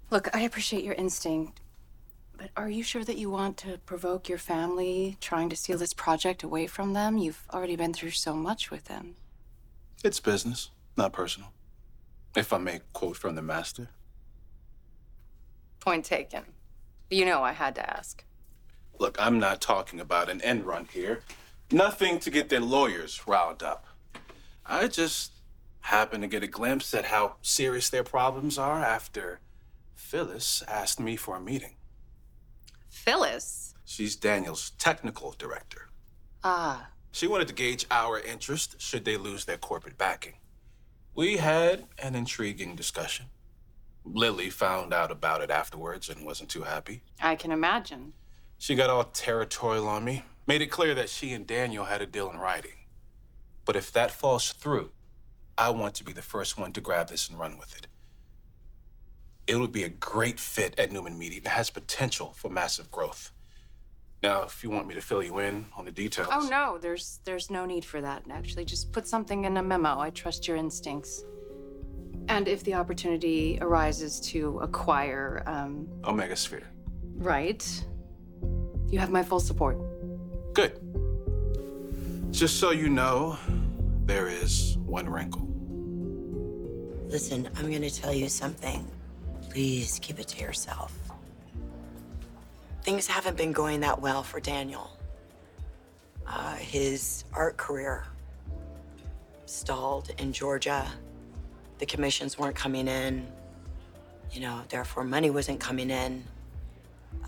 Look, 0.10 0.34
I 0.36 0.41
appreciate 0.41 0.84
your 0.84 0.95
instinct, 0.95 1.60
but 2.43 2.51
are 2.62 2.69
you 2.69 2.84
sure 2.84 3.06
that 3.06 3.17
you 3.17 3.29
want 3.29 3.56
to 3.56 3.77
provoke 3.86 4.27
your 4.27 4.38
family 4.38 5.15
trying 5.21 5.47
to 5.47 5.56
steal 5.56 5.77
this 5.77 5.93
project 5.93 6.43
away 6.43 6.67
from 6.67 6.91
them? 6.91 7.17
You've 7.17 7.47
already 7.53 7.77
been 7.77 7.93
through 7.93 8.12
so 8.12 8.36
much 8.36 8.69
with 8.69 8.84
them. 8.84 9.15
It's 10.03 10.19
business, 10.19 10.69
not 10.97 11.13
personal. 11.13 11.53
If 12.36 12.51
I 12.51 12.58
may 12.58 12.82
quote 12.91 13.15
from 13.15 13.36
the 13.36 13.41
master. 13.41 13.91
Point 15.79 16.03
taken. 16.03 16.43
You 17.10 17.23
know 17.23 17.43
I 17.43 17.53
had 17.53 17.75
to 17.75 17.89
ask. 17.89 18.25
Look, 18.99 19.15
I'm 19.21 19.39
not 19.39 19.62
talking 19.62 20.01
about 20.01 20.29
an 20.29 20.41
end 20.41 20.65
run 20.65 20.89
here. 20.91 21.21
Nothing 21.71 22.19
to 22.19 22.29
get 22.29 22.49
their 22.49 22.60
lawyers 22.60 23.25
riled 23.25 23.63
up. 23.63 23.86
I 24.65 24.89
just 24.89 25.32
happened 25.79 26.23
to 26.23 26.27
get 26.27 26.43
a 26.43 26.47
glimpse 26.47 26.93
at 26.93 27.06
how 27.06 27.38
serious 27.41 27.89
their 27.89 28.03
problems 28.03 28.58
are 28.58 28.84
after 28.84 29.39
Phyllis 29.95 30.62
asked 30.67 30.99
me 30.99 31.15
for 31.15 31.38
a 31.38 31.41
meeting. 31.41 31.75
Phyllis? 32.93 33.73
She's 33.86 34.15
Daniel's 34.15 34.71
technical 34.77 35.34
director. 35.38 35.89
Ah, 36.43 36.89
She 37.12 37.27
wanted 37.27 37.47
to 37.49 37.53
gauge 37.53 37.86
our 37.91 38.19
interest 38.19 38.79
should 38.79 39.03
they 39.06 39.17
lose 39.17 39.45
their 39.45 39.58
corporate 39.58 39.97
backing. 39.97 40.36
We 41.15 41.38
had 41.38 41.86
an 41.99 42.15
intriguing 42.15 42.75
discussion. 42.75 43.25
Lily 44.06 44.49
found 44.49 44.93
out 44.93 45.12
about 45.12 45.41
it 45.41 45.49
afterwards 45.51 46.08
and 46.10 46.25
wasn't 46.25 46.49
too 46.49 46.63
happy. 46.63 47.03
I 47.21 47.36
can 47.36 47.51
imagine. 47.51 48.13
She 48.58 48.75
got 48.75 48.89
all 48.89 49.03
territorial 49.06 49.88
on 49.88 50.03
me, 50.06 50.23
made 50.47 50.62
it 50.62 50.67
clear 50.71 50.95
that 50.95 51.10
she 51.10 51.34
and 51.34 51.45
Daniel 51.47 51.86
had 51.86 52.01
a 52.01 52.06
deal 52.06 52.29
in 52.32 52.38
writing. 52.38 52.77
But 53.65 53.75
if 53.75 53.91
that 53.93 54.12
falls 54.12 54.51
through, 54.53 54.91
I 55.58 55.69
want 55.69 55.95
to 55.95 56.03
be 56.03 56.13
the 56.13 56.21
first 56.21 56.58
one 56.58 56.73
to 56.73 56.82
grab 56.82 57.10
this 57.10 57.29
and 57.29 57.39
run 57.39 57.58
with 57.58 57.75
it. 57.77 57.88
It 59.47 59.58
would 59.58 59.71
be 59.71 59.84
a 59.84 59.89
great 59.89 60.39
fit 60.39 60.77
at 60.79 60.91
Newman 60.91 61.17
Media 61.17 61.39
and 61.39 61.47
has 61.47 61.69
potential 61.69 62.34
for 62.36 62.49
massive 62.49 62.89
growth. 62.91 63.32
Now, 64.21 64.43
if 64.43 64.63
you 64.63 64.69
want 64.69 64.88
me 64.88 64.95
to 64.95 65.01
fill 65.01 65.21
you 65.21 65.39
in 65.39 65.65
on 65.75 65.84
the 65.84 65.91
details. 65.91 66.29
Oh 66.32 66.47
no, 66.49 66.77
there's 66.77 67.19
there's 67.25 67.49
no 67.49 67.65
need 67.65 67.84
for 67.84 67.99
that. 67.99 68.23
Actually, 68.32 68.63
just 68.63 68.93
put 68.93 69.06
something 69.06 69.43
in 69.43 69.58
a 69.58 69.63
memo. 69.63 69.99
I 69.99 70.12
trust 70.12 70.47
your 70.47 70.56
instincts. 70.56 71.25
And 72.29 72.47
if 72.47 72.63
the 72.63 72.73
opportunity 72.75 73.58
arises 73.60 74.21
to 74.32 74.60
acquire, 74.60 75.43
um, 75.45 75.89
Omega 76.06 76.38
Sphere. 76.38 76.63
right, 77.17 77.62
You 78.88 78.97
have 78.99 79.10
my 79.10 79.23
full 79.23 79.41
support. 79.41 79.77
Good. 80.53 80.79
Just 82.32 82.62
so 82.62 82.71
you 82.71 82.88
know, 82.88 83.38
there 84.06 84.29
is 84.29 84.77
one 84.86 85.10
wrinkle. 85.10 85.45
Listen, 87.10 87.49
I'm 87.58 87.69
gonna 87.69 87.89
tell 87.89 88.13
you 88.13 88.29
something. 88.29 88.89
Please 89.53 89.99
keep 90.01 90.19
it 90.19 90.27
to 90.29 90.41
yourself. 90.41 90.97
Things 92.81 93.05
haven't 93.05 93.37
been 93.37 93.51
going 93.51 93.81
that 93.81 94.01
well 94.01 94.23
for 94.23 94.39
Daniel. 94.39 94.89
Uh, 96.25 96.55
his 96.55 97.23
art 97.33 97.55
career 97.55 98.03
stalled 99.45 100.09
in 100.17 100.33
Georgia. 100.33 100.87
The 101.77 101.85
commissions 101.85 102.39
weren't 102.39 102.55
coming 102.55 102.87
in. 102.87 103.27
You 104.31 104.41
know, 104.41 104.63
therefore, 104.69 105.03
money 105.03 105.29
wasn't 105.29 105.59
coming 105.59 105.91
in. 105.91 106.23
Uh, 107.23 107.27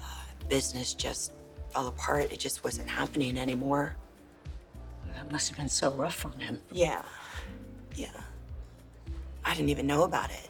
business 0.49 0.95
just 0.95 1.31
fell 1.69 1.87
apart. 1.89 2.31
It 2.31 2.39
just 2.39 2.63
wasn't 2.63 2.89
happening 2.89 3.37
anymore. 3.37 3.95
That 5.13 5.31
must 5.31 5.47
have 5.49 5.57
been 5.59 5.69
so 5.69 5.91
rough 5.91 6.25
on 6.25 6.39
him. 6.39 6.59
Yeah. 6.71 7.03
Yeah. 7.93 8.09
I 9.45 9.53
didn't 9.53 9.69
even 9.69 9.85
know 9.85 10.05
about 10.05 10.31
it. 10.31 10.49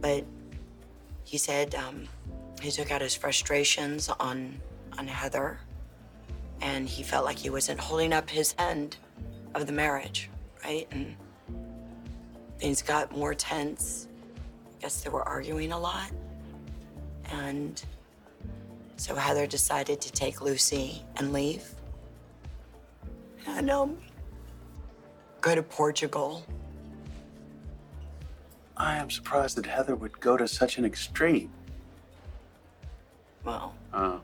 But 0.00 0.24
he 1.24 1.38
said 1.38 1.74
um, 1.74 2.08
he 2.60 2.70
took 2.70 2.90
out 2.90 3.00
his 3.00 3.14
frustrations 3.14 4.08
on 4.08 4.60
on 4.96 5.06
Heather, 5.06 5.58
and 6.60 6.88
he 6.88 7.02
felt 7.02 7.24
like 7.24 7.38
he 7.38 7.50
wasn't 7.50 7.80
holding 7.80 8.12
up 8.12 8.30
his 8.30 8.54
end 8.58 8.96
of 9.54 9.66
the 9.66 9.72
marriage, 9.72 10.30
right? 10.64 10.86
And 10.92 11.16
things 12.58 12.82
got 12.82 13.16
more 13.16 13.34
tense. 13.34 14.08
I 14.78 14.82
guess 14.82 15.02
they 15.02 15.10
were 15.10 15.22
arguing 15.22 15.72
a 15.72 15.78
lot, 15.78 16.10
and 17.32 17.82
so 18.96 19.14
Heather 19.14 19.46
decided 19.46 20.00
to 20.00 20.12
take 20.12 20.40
Lucy 20.40 21.02
and 21.16 21.32
leave. 21.32 21.68
And 23.46 23.70
um, 23.70 23.98
go 25.40 25.54
to 25.54 25.62
Portugal. 25.62 26.44
I 28.76 28.96
am 28.96 29.10
surprised 29.10 29.56
that 29.56 29.66
Heather 29.66 29.94
would 29.94 30.20
go 30.20 30.36
to 30.36 30.48
such 30.48 30.78
an 30.78 30.84
extreme. 30.84 31.50
Well, 33.44 33.74
Uh, 33.92 34.18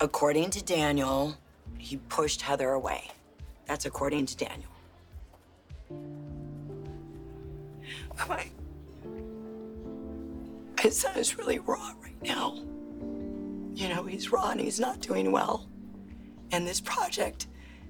according 0.00 0.50
to 0.50 0.62
Daniel, 0.62 1.36
he 1.76 1.96
pushed 1.96 2.42
Heather 2.42 2.70
away. 2.70 3.10
That's 3.66 3.84
according 3.84 4.26
to 4.26 4.36
Daniel. 4.36 4.70
My, 8.28 8.46
my 10.76 10.90
son 10.90 11.16
is 11.16 11.36
really 11.36 11.58
raw 11.58 11.94
right 12.00 12.22
now. 12.22 12.54
You 13.74 13.88
know, 13.88 14.04
he's 14.04 14.30
raw 14.30 14.50
and 14.50 14.60
he's 14.60 14.78
not 14.78 15.00
doing 15.00 15.32
well. 15.32 15.68
And 16.52 16.66
this 16.66 16.80
project 16.80 17.46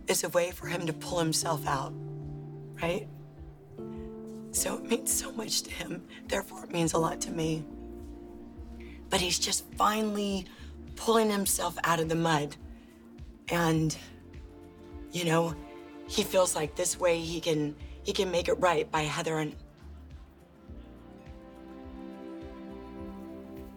is 0.06 0.24
a 0.24 0.28
way 0.30 0.50
for 0.50 0.66
him 0.66 0.86
to 0.86 0.92
pull 0.92 1.18
himself 1.18 1.66
out, 1.66 1.92
right? 2.82 3.06
So 4.58 4.74
it 4.74 4.90
means 4.90 5.12
so 5.12 5.30
much 5.30 5.62
to 5.62 5.70
him. 5.70 6.02
Therefore, 6.26 6.64
it 6.64 6.72
means 6.72 6.92
a 6.92 6.98
lot 6.98 7.20
to 7.20 7.30
me. 7.30 7.64
But 9.08 9.20
he's 9.20 9.38
just 9.38 9.64
finally 9.74 10.46
pulling 10.96 11.30
himself 11.30 11.78
out 11.84 12.00
of 12.00 12.08
the 12.08 12.16
mud. 12.16 12.56
And, 13.50 13.96
you 15.12 15.26
know, 15.26 15.54
he 16.08 16.24
feels 16.24 16.56
like 16.56 16.74
this 16.74 16.98
way 16.98 17.20
he 17.20 17.40
can 17.40 17.76
he 18.02 18.12
can 18.12 18.32
make 18.32 18.48
it 18.48 18.54
right 18.54 18.90
by 18.90 19.02
Heather 19.02 19.38
and 19.38 19.54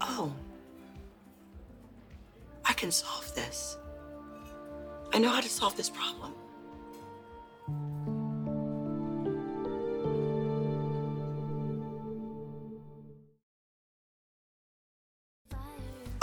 Oh. 0.01 0.33
I 2.65 2.73
can 2.73 2.89
solve 2.91 3.31
this. 3.35 3.77
I 5.13 5.19
know 5.19 5.29
how 5.29 5.41
to 5.41 5.49
solve 5.49 5.77
this 5.77 5.91
problem. 5.91 6.33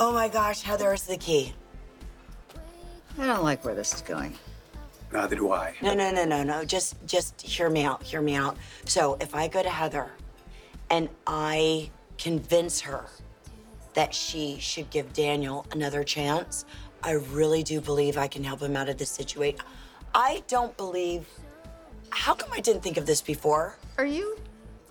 Oh 0.00 0.12
my 0.12 0.28
gosh, 0.28 0.62
Heather 0.62 0.92
is 0.92 1.02
the 1.04 1.16
key. 1.16 1.54
I 3.18 3.26
don't 3.26 3.42
like 3.42 3.64
where 3.64 3.74
this 3.74 3.92
is 3.94 4.00
going. 4.02 4.38
neither 5.12 5.34
do 5.34 5.50
I. 5.50 5.74
No, 5.82 5.92
no, 5.92 6.12
no, 6.12 6.24
no, 6.24 6.44
no. 6.44 6.64
Just 6.64 6.94
just 7.04 7.40
hear 7.40 7.68
me 7.68 7.82
out. 7.82 8.02
Hear 8.02 8.20
me 8.20 8.36
out. 8.36 8.56
So 8.84 9.16
if 9.20 9.34
I 9.34 9.48
go 9.48 9.60
to 9.60 9.68
Heather 9.68 10.12
and 10.90 11.08
I 11.26 11.90
convince 12.16 12.80
her 12.82 13.06
that 13.94 14.14
she 14.14 14.58
should 14.60 14.88
give 14.90 15.12
Daniel 15.12 15.66
another 15.72 16.04
chance, 16.04 16.64
I 17.02 17.12
really 17.12 17.64
do 17.64 17.80
believe 17.80 18.16
I 18.16 18.28
can 18.28 18.44
help 18.44 18.60
him 18.60 18.76
out 18.76 18.88
of 18.88 18.98
this 18.98 19.10
situation. 19.10 19.60
I 20.14 20.44
don't 20.46 20.76
believe 20.76 21.26
how 22.10 22.34
come 22.34 22.50
I 22.52 22.60
didn't 22.60 22.82
think 22.82 22.96
of 22.96 23.06
this 23.06 23.20
before? 23.20 23.76
Are 23.98 24.06
you 24.06 24.38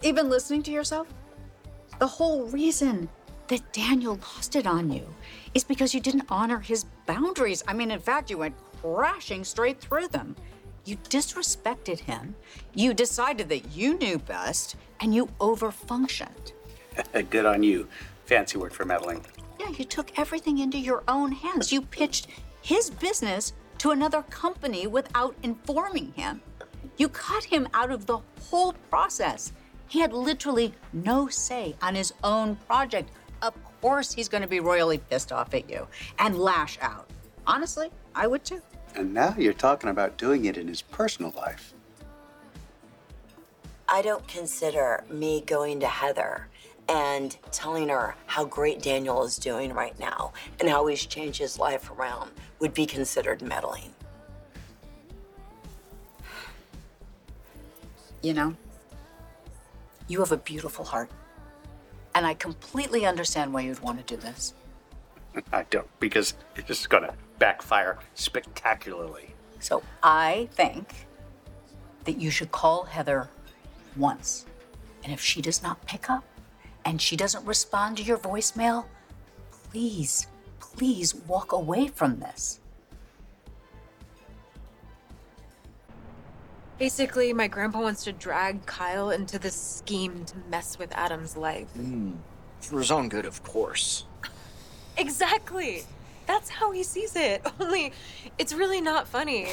even 0.01 0.29
listening 0.29 0.63
to 0.63 0.71
yourself? 0.71 1.07
The 1.99 2.07
whole 2.07 2.45
reason 2.47 3.09
that 3.47 3.71
Daniel 3.73 4.15
lost 4.15 4.55
it 4.55 4.67
on 4.67 4.91
you 4.91 5.05
is 5.53 5.63
because 5.63 5.93
you 5.93 5.99
didn't 5.99 6.25
honor 6.29 6.59
his 6.59 6.85
boundaries. 7.05 7.63
I 7.67 7.73
mean, 7.73 7.91
in 7.91 7.99
fact, 7.99 8.29
you 8.29 8.39
went 8.39 8.55
crashing 8.81 9.43
straight 9.43 9.79
through 9.79 10.09
them. 10.09 10.35
You 10.85 10.95
disrespected 11.09 11.99
him, 11.99 12.35
you 12.73 12.93
decided 12.93 13.49
that 13.49 13.75
you 13.75 13.97
knew 13.97 14.19
best, 14.19 14.77
and 15.01 15.13
you 15.13 15.25
overfunctioned. 15.39 16.53
Good 17.29 17.45
on 17.45 17.61
you. 17.61 17.87
Fancy 18.25 18.57
word 18.57 18.71
for 18.71 18.85
meddling. 18.85 19.25
Yeah, 19.59 19.69
you 19.69 19.83
took 19.83 20.17
everything 20.17 20.59
into 20.59 20.77
your 20.77 21.03
own 21.07 21.31
hands. 21.31 21.71
You 21.71 21.81
pitched 21.81 22.27
his 22.61 22.89
business 22.89 23.53
to 23.79 23.91
another 23.91 24.21
company 24.23 24.87
without 24.87 25.35
informing 25.43 26.13
him. 26.13 26.41
You 26.97 27.09
cut 27.09 27.43
him 27.43 27.67
out 27.73 27.91
of 27.91 28.05
the 28.05 28.19
whole 28.49 28.73
process. 28.89 29.51
He 29.87 29.99
had 29.99 30.13
literally 30.13 30.73
no 30.93 31.27
say 31.27 31.75
on 31.81 31.95
his 31.95 32.13
own 32.23 32.55
project. 32.67 33.11
Of 33.41 33.53
course, 33.81 34.11
he's 34.11 34.29
going 34.29 34.41
to 34.41 34.47
be 34.47 34.59
royally 34.59 34.97
pissed 34.97 35.31
off 35.31 35.53
at 35.53 35.69
you 35.69 35.87
and 36.19 36.37
lash 36.37 36.77
out. 36.81 37.09
Honestly, 37.45 37.89
I 38.15 38.27
would 38.27 38.43
too. 38.43 38.61
And 38.95 39.13
now 39.13 39.35
you're 39.37 39.53
talking 39.53 39.89
about 39.89 40.17
doing 40.17 40.45
it 40.45 40.57
in 40.57 40.67
his 40.67 40.81
personal 40.81 41.31
life. 41.37 41.73
I 43.87 44.01
don't 44.01 44.27
consider 44.27 45.03
me 45.09 45.41
going 45.45 45.79
to 45.79 45.87
Heather 45.87 46.47
and 46.89 47.37
telling 47.51 47.89
her 47.89 48.15
how 48.25 48.45
great 48.45 48.81
Daniel 48.81 49.23
is 49.23 49.37
doing 49.37 49.73
right 49.73 49.97
now 49.99 50.33
and 50.59 50.69
how 50.69 50.87
he's 50.87 51.05
changed 51.05 51.39
his 51.39 51.59
life 51.59 51.91
around 51.91 52.31
would 52.59 52.73
be 52.73 52.85
considered 52.85 53.41
meddling. 53.41 53.93
You 58.21 58.33
know, 58.33 58.55
you 60.07 60.19
have 60.19 60.31
a 60.31 60.37
beautiful 60.37 60.83
heart. 60.83 61.09
And 62.17 62.25
I 62.25 62.33
completely 62.33 63.05
understand 63.05 63.53
why 63.53 63.61
you'd 63.61 63.79
want 63.81 63.99
to 63.99 64.15
do 64.15 64.19
this. 64.19 64.55
I 65.53 65.65
don't, 65.69 65.87
because 65.99 66.33
it's 66.55 66.67
just 66.67 66.89
gonna 66.89 67.13
backfire 67.37 67.99
spectacularly. 68.15 69.35
So 69.59 69.83
I 70.01 70.49
think 70.53 71.05
that 72.05 72.19
you 72.19 72.31
should 72.31 72.51
call 72.51 72.85
Heather 72.85 73.29
once. 73.95 74.47
And 75.03 75.13
if 75.13 75.21
she 75.21 75.43
does 75.43 75.61
not 75.61 75.85
pick 75.85 76.09
up 76.09 76.23
and 76.85 76.99
she 76.99 77.15
doesn't 77.15 77.45
respond 77.45 77.97
to 77.97 78.03
your 78.03 78.17
voicemail, 78.17 78.85
please, 79.69 80.25
please 80.59 81.13
walk 81.13 81.51
away 81.51 81.87
from 81.87 82.19
this. 82.19 82.59
Basically, 86.77 87.33
my 87.33 87.47
grandpa 87.47 87.81
wants 87.81 88.03
to 88.03 88.13
drag 88.13 88.65
Kyle 88.65 89.09
into 89.09 89.39
this 89.39 89.55
scheme 89.55 90.25
to 90.25 90.35
mess 90.49 90.77
with 90.77 90.91
Adam's 90.93 91.35
life. 91.35 91.67
Mm, 91.77 92.17
for 92.61 92.79
his 92.79 92.91
own 92.91 93.09
good, 93.09 93.25
of 93.25 93.43
course. 93.43 94.05
Exactly. 94.97 95.83
That's 96.27 96.49
how 96.49 96.71
he 96.71 96.83
sees 96.83 97.15
it. 97.15 97.45
Only 97.59 97.93
it's 98.37 98.53
really 98.53 98.81
not 98.81 99.07
funny. 99.07 99.47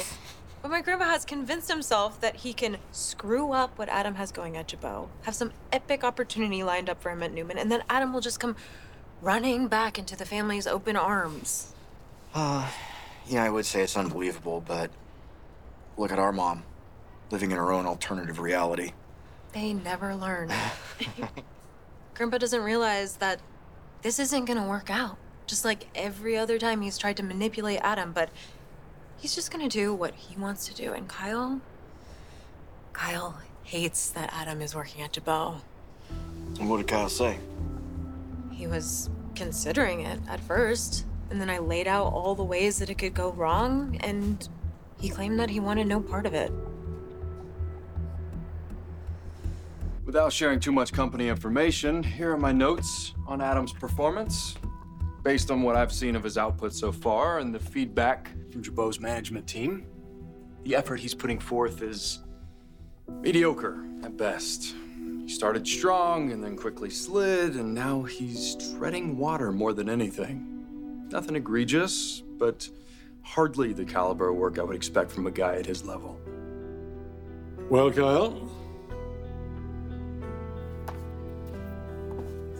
But 0.61 0.71
my 0.71 0.81
grandpa 0.81 1.05
has 1.05 1.25
convinced 1.25 1.69
himself 1.69 2.19
that 2.21 2.37
he 2.37 2.51
can 2.51 2.77
screw 2.91 3.51
up 3.51 3.77
what 3.77 3.87
Adam 3.87 4.15
has 4.15 4.31
going 4.31 4.57
at 4.57 4.67
Jabot, 4.67 5.07
have 5.21 5.35
some 5.35 5.51
epic 5.71 6.03
opportunity 6.03 6.63
lined 6.63 6.89
up 6.89 7.01
for 7.01 7.11
him 7.11 7.21
at 7.21 7.31
Newman, 7.31 7.59
and 7.59 7.71
then 7.71 7.83
Adam 7.87 8.11
will 8.13 8.21
just 8.21 8.39
come 8.39 8.55
running 9.21 9.67
back 9.67 9.99
into 9.99 10.15
the 10.15 10.25
family's 10.25 10.65
open 10.65 10.95
arms. 10.95 11.73
Uh, 12.33 12.67
yeah, 13.27 13.43
I 13.43 13.49
would 13.51 13.67
say 13.67 13.81
it's 13.83 13.95
unbelievable, 13.95 14.63
but 14.65 14.89
look 15.97 16.11
at 16.11 16.17
our 16.17 16.31
mom, 16.31 16.63
living 17.31 17.51
in 17.51 17.57
her 17.57 17.71
own 17.71 17.85
alternative 17.85 18.39
reality. 18.39 18.93
They 19.53 19.73
never 19.73 20.15
learn. 20.15 20.51
Grandpa 22.13 22.37
doesn't 22.37 22.61
realize 22.61 23.17
that 23.17 23.39
this 24.01 24.19
isn't 24.19 24.45
gonna 24.45 24.67
work 24.67 24.89
out. 24.89 25.17
Just 25.47 25.65
like 25.65 25.87
every 25.95 26.37
other 26.37 26.57
time 26.57 26.81
he's 26.81 26.97
tried 26.97 27.17
to 27.17 27.23
manipulate 27.23 27.79
Adam, 27.81 28.11
but 28.11 28.29
he's 29.17 29.35
just 29.35 29.51
gonna 29.51 29.69
do 29.69 29.93
what 29.93 30.13
he 30.15 30.37
wants 30.37 30.67
to 30.67 30.73
do. 30.73 30.93
And 30.93 31.07
Kyle, 31.07 31.61
Kyle 32.93 33.39
hates 33.63 34.09
that 34.11 34.29
Adam 34.33 34.61
is 34.61 34.75
working 34.75 35.01
at 35.01 35.13
Jabot. 35.13 35.61
And 36.59 36.69
what 36.69 36.77
did 36.77 36.87
Kyle 36.87 37.09
say? 37.09 37.37
He 38.51 38.67
was 38.67 39.09
considering 39.35 40.01
it 40.01 40.19
at 40.29 40.39
first. 40.39 41.05
And 41.29 41.41
then 41.41 41.49
I 41.49 41.57
laid 41.57 41.87
out 41.87 42.13
all 42.13 42.35
the 42.35 42.43
ways 42.43 42.77
that 42.79 42.89
it 42.89 42.95
could 42.95 43.13
go 43.13 43.31
wrong, 43.31 43.97
and 44.01 44.47
he 44.99 45.09
claimed 45.09 45.39
that 45.39 45.49
he 45.49 45.59
wanted 45.59 45.87
no 45.87 45.99
part 45.99 46.25
of 46.25 46.33
it. 46.33 46.51
Without 50.05 50.31
sharing 50.31 50.59
too 50.59 50.71
much 50.71 50.93
company 50.93 51.29
information, 51.29 52.03
here 52.03 52.31
are 52.31 52.37
my 52.37 52.51
notes 52.51 53.15
on 53.25 53.41
Adam's 53.41 53.73
performance. 53.73 54.55
Based 55.23 55.49
on 55.49 55.63
what 55.63 55.75
I've 55.75 55.91
seen 55.91 56.15
of 56.15 56.23
his 56.23 56.37
output 56.37 56.73
so 56.73 56.91
far 56.91 57.39
and 57.39 57.53
the 57.53 57.59
feedback 57.59 58.29
from 58.51 58.61
Jabot's 58.61 58.99
management 58.99 59.47
team, 59.47 59.87
the 60.63 60.75
effort 60.75 60.99
he's 60.99 61.15
putting 61.15 61.39
forth 61.39 61.81
is 61.81 62.19
mediocre 63.09 63.83
at 64.03 64.15
best. 64.15 64.75
He 65.25 65.27
started 65.27 65.67
strong 65.67 66.31
and 66.31 66.43
then 66.43 66.55
quickly 66.55 66.91
slid, 66.91 67.55
and 67.55 67.73
now 67.73 68.03
he's 68.03 68.55
treading 68.77 69.17
water 69.17 69.51
more 69.51 69.73
than 69.73 69.89
anything. 69.89 71.07
Nothing 71.09 71.35
egregious, 71.35 72.21
but 72.37 72.69
hardly 73.23 73.73
the 73.73 73.85
caliber 73.85 74.29
of 74.29 74.35
work 74.35 74.59
I 74.59 74.63
would 74.63 74.75
expect 74.75 75.11
from 75.11 75.25
a 75.25 75.31
guy 75.31 75.55
at 75.55 75.65
his 75.65 75.83
level. 75.83 76.19
Well, 77.71 77.91
Kyle, 77.91 78.51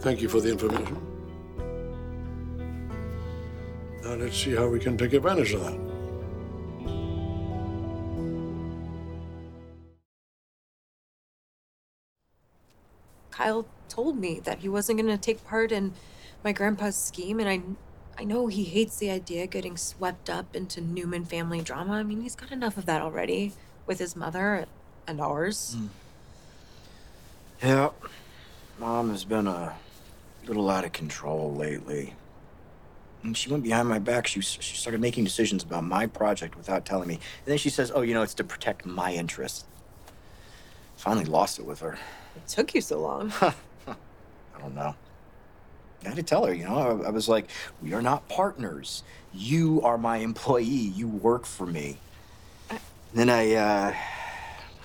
thank 0.06 0.22
you 0.22 0.28
for 0.28 0.40
the 0.40 0.48
information. 0.48 0.96
Now 4.04 4.14
let's 4.14 4.36
see 4.36 4.54
how 4.54 4.68
we 4.68 4.78
can 4.78 4.96
take 4.96 5.12
advantage 5.14 5.52
of 5.52 5.62
that. 5.64 5.76
Kyle 13.32 13.66
told 13.88 14.16
me 14.16 14.38
that 14.44 14.60
he 14.60 14.68
wasn't 14.68 15.00
going 15.00 15.10
to 15.10 15.18
take 15.18 15.44
part 15.44 15.72
in 15.72 15.92
my 16.44 16.52
grandpa's 16.52 16.94
scheme, 16.94 17.40
and 17.40 17.48
I, 17.48 17.62
I 18.16 18.22
know 18.22 18.46
he 18.46 18.62
hates 18.62 18.98
the 18.98 19.10
idea 19.10 19.42
of 19.42 19.50
getting 19.50 19.76
swept 19.76 20.30
up 20.30 20.54
into 20.54 20.80
Newman 20.80 21.24
family 21.24 21.62
drama. 21.62 21.94
I 21.94 22.04
mean, 22.04 22.22
he's 22.22 22.36
got 22.36 22.52
enough 22.52 22.76
of 22.76 22.86
that 22.86 23.02
already 23.02 23.54
with 23.88 23.98
his 23.98 24.14
mother 24.14 24.66
and 25.08 25.20
ours. 25.20 25.74
Hmm. 25.76 25.86
Yeah. 27.60 27.90
Mom 28.78 29.10
has 29.10 29.24
been 29.24 29.48
a 29.48 29.74
little 30.46 30.70
out 30.70 30.84
of 30.84 30.92
control 30.92 31.54
lately. 31.54 32.14
And 33.22 33.36
she 33.36 33.50
went 33.50 33.62
behind 33.62 33.88
my 33.88 33.98
back. 33.98 34.26
She, 34.26 34.40
she 34.40 34.76
started 34.76 35.00
making 35.00 35.24
decisions 35.24 35.64
about 35.64 35.84
my 35.84 36.06
project 36.06 36.56
without 36.56 36.84
telling 36.84 37.08
me. 37.08 37.14
And 37.14 37.46
then 37.46 37.58
she 37.58 37.70
says, 37.70 37.90
oh, 37.94 38.02
you 38.02 38.14
know, 38.14 38.22
it's 38.22 38.34
to 38.34 38.44
protect 38.44 38.86
my 38.86 39.12
interests. 39.12 39.64
Finally 40.96 41.26
lost 41.26 41.58
it 41.58 41.66
with 41.66 41.80
her. 41.80 41.98
It 42.36 42.46
took 42.46 42.74
you 42.74 42.80
so 42.80 43.00
long. 43.00 43.32
I 43.40 44.60
don't 44.60 44.74
know. 44.74 44.94
I 46.04 46.08
had 46.08 46.16
to 46.16 46.22
tell 46.22 46.46
her, 46.46 46.54
you 46.54 46.64
know, 46.64 47.02
I, 47.02 47.08
I 47.08 47.10
was 47.10 47.28
like, 47.28 47.48
we 47.82 47.92
are 47.94 48.02
not 48.02 48.28
partners. 48.28 49.02
You 49.34 49.82
are 49.82 49.98
my 49.98 50.18
employee. 50.18 50.64
You 50.64 51.08
work 51.08 51.46
for 51.46 51.66
me. 51.66 51.98
then 53.12 53.28
I, 53.28 53.54
uh, 53.54 53.94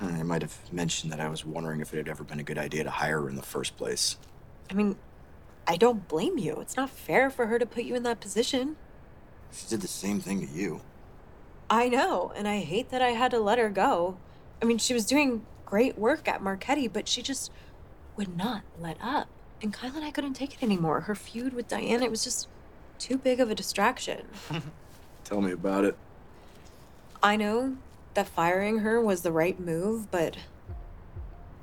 I 0.01 0.23
might 0.23 0.41
have 0.41 0.57
mentioned 0.71 1.11
that 1.11 1.19
I 1.19 1.29
was 1.29 1.45
wondering 1.45 1.81
if 1.81 1.93
it 1.93 1.97
had 1.97 2.07
ever 2.07 2.23
been 2.23 2.39
a 2.39 2.43
good 2.43 2.57
idea 2.57 2.83
to 2.83 2.89
hire 2.89 3.21
her 3.21 3.29
in 3.29 3.35
the 3.35 3.43
first 3.43 3.77
place. 3.77 4.17
I 4.69 4.73
mean, 4.73 4.95
I 5.67 5.77
don't 5.77 6.07
blame 6.07 6.37
you. 6.37 6.59
It's 6.59 6.75
not 6.75 6.89
fair 6.89 7.29
for 7.29 7.47
her 7.47 7.59
to 7.59 7.65
put 7.65 7.83
you 7.83 7.95
in 7.95 8.03
that 8.03 8.19
position. 8.19 8.75
She 9.51 9.67
did 9.67 9.81
the 9.81 9.87
same 9.87 10.19
thing 10.19 10.45
to 10.45 10.51
you. 10.51 10.81
I 11.69 11.87
know, 11.87 12.33
and 12.35 12.47
I 12.47 12.59
hate 12.59 12.89
that 12.89 13.01
I 13.01 13.09
had 13.09 13.31
to 13.31 13.39
let 13.39 13.57
her 13.57 13.69
go. 13.69 14.17
I 14.61 14.65
mean, 14.65 14.77
she 14.77 14.93
was 14.93 15.05
doing 15.05 15.45
great 15.65 15.97
work 15.97 16.27
at 16.27 16.41
Marchetti, 16.43 16.87
but 16.87 17.07
she 17.07 17.21
just 17.21 17.51
would 18.17 18.35
not 18.35 18.63
let 18.79 18.97
up. 19.01 19.27
And 19.61 19.71
Kyle 19.71 19.95
and 19.95 20.03
I 20.03 20.11
couldn't 20.11 20.33
take 20.33 20.53
it 20.53 20.63
anymore. 20.63 21.01
Her 21.01 21.15
feud 21.15 21.53
with 21.53 21.67
Diane, 21.67 22.03
it 22.03 22.11
was 22.11 22.23
just 22.23 22.47
too 22.99 23.17
big 23.17 23.39
of 23.39 23.49
a 23.49 23.55
distraction. 23.55 24.27
Tell 25.23 25.41
me 25.41 25.51
about 25.51 25.85
it. 25.85 25.95
I 27.23 27.35
know 27.35 27.77
that 28.15 28.27
firing 28.27 28.79
her 28.79 28.99
was 28.99 29.21
the 29.21 29.31
right 29.31 29.59
move, 29.59 30.11
but 30.11 30.35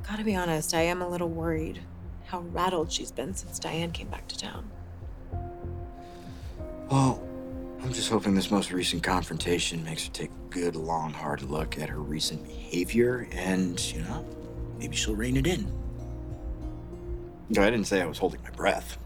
gotta 0.06 0.24
be 0.24 0.34
honest, 0.34 0.72
I 0.72 0.82
am 0.82 1.02
a 1.02 1.08
little 1.08 1.28
worried 1.28 1.80
how 2.28 2.40
rattled 2.40 2.92
she's 2.92 3.10
been 3.10 3.34
since 3.34 3.58
Diane 3.58 3.90
came 3.90 4.08
back 4.08 4.28
to 4.28 4.36
town. 4.36 4.70
Well, 6.90 7.22
I'm 7.82 7.90
just 7.92 8.10
hoping 8.10 8.34
this 8.34 8.50
most 8.50 8.70
recent 8.70 9.02
confrontation 9.02 9.82
makes 9.82 10.06
her 10.06 10.12
take 10.12 10.30
a 10.30 10.50
good, 10.50 10.76
long, 10.76 11.10
hard 11.12 11.40
look 11.40 11.78
at 11.78 11.88
her 11.88 12.00
recent 12.00 12.46
behavior 12.46 13.26
and, 13.32 13.80
you 13.92 14.02
know, 14.02 14.26
maybe 14.78 14.94
she'll 14.94 15.16
rein 15.16 15.38
it 15.38 15.46
in. 15.46 15.72
No, 17.48 17.62
I 17.62 17.70
didn't 17.70 17.86
say 17.86 18.02
I 18.02 18.06
was 18.06 18.18
holding 18.18 18.42
my 18.42 18.50
breath. 18.50 18.98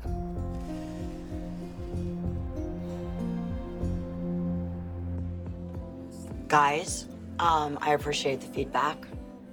Guys, 6.48 7.06
um, 7.38 7.78
I 7.80 7.92
appreciate 7.92 8.40
the 8.40 8.48
feedback. 8.48 9.06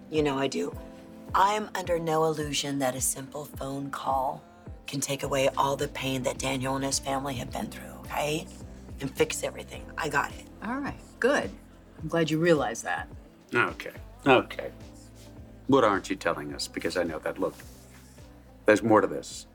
You 0.09 0.23
know 0.23 0.39
I 0.39 0.47
do. 0.47 0.75
I'm 1.35 1.69
under 1.75 1.99
no 1.99 2.25
illusion 2.25 2.79
that 2.79 2.95
a 2.95 3.01
simple 3.01 3.45
phone 3.45 3.91
call 3.91 4.43
can 4.87 4.99
take 4.99 5.23
away 5.23 5.49
all 5.55 5.75
the 5.75 5.87
pain 5.89 6.23
that 6.23 6.39
Daniel 6.39 6.75
and 6.75 6.83
his 6.83 6.97
family 6.97 7.35
have 7.35 7.51
been 7.51 7.67
through, 7.67 7.93
okay? 8.05 8.47
And 9.01 9.15
fix 9.15 9.43
everything. 9.43 9.85
I 9.97 10.09
got 10.09 10.31
it. 10.31 10.45
All 10.63 10.79
right, 10.79 10.99
good. 11.19 11.51
I'm 12.01 12.07
glad 12.07 12.31
you 12.31 12.39
realize 12.39 12.81
that. 12.81 13.07
Okay, 13.53 13.91
okay. 14.25 14.71
What 15.67 15.83
aren't 15.83 16.09
you 16.09 16.15
telling 16.15 16.53
us? 16.53 16.67
Because 16.67 16.97
I 16.97 17.03
know 17.03 17.19
that. 17.19 17.39
Look, 17.39 17.53
there's 18.65 18.81
more 18.81 19.01
to 19.01 19.07
this. 19.07 19.45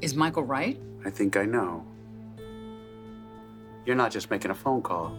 Is 0.00 0.14
Michael 0.14 0.44
right? 0.44 0.78
I 1.04 1.10
think 1.10 1.36
I 1.36 1.44
know. 1.44 1.84
You're 3.84 3.96
not 3.96 4.12
just 4.12 4.30
making 4.30 4.52
a 4.52 4.54
phone 4.54 4.82
call. 4.82 5.16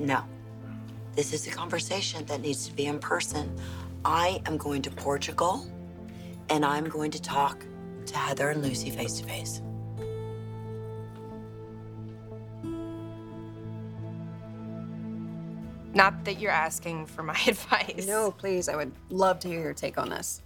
No. 0.00 0.24
This 1.16 1.32
is 1.32 1.46
a 1.46 1.50
conversation 1.50 2.26
that 2.26 2.42
needs 2.42 2.68
to 2.68 2.74
be 2.74 2.84
in 2.84 2.98
person. 2.98 3.58
I 4.04 4.42
am 4.44 4.58
going 4.58 4.82
to 4.82 4.90
Portugal 4.90 5.66
and 6.50 6.62
I'm 6.62 6.84
going 6.90 7.10
to 7.10 7.22
talk 7.22 7.64
to 8.04 8.16
Heather 8.18 8.50
and 8.50 8.62
Lucy 8.62 8.90
face 8.90 9.18
to 9.20 9.24
face. 9.24 9.62
Not 15.94 16.22
that 16.26 16.38
you're 16.38 16.52
asking 16.52 17.06
for 17.06 17.22
my 17.22 17.40
advice. 17.48 18.06
No, 18.06 18.30
please. 18.30 18.68
I 18.68 18.76
would 18.76 18.92
love 19.08 19.40
to 19.40 19.48
hear 19.48 19.62
your 19.62 19.72
take 19.72 19.96
on 19.96 20.10
this. 20.10 20.42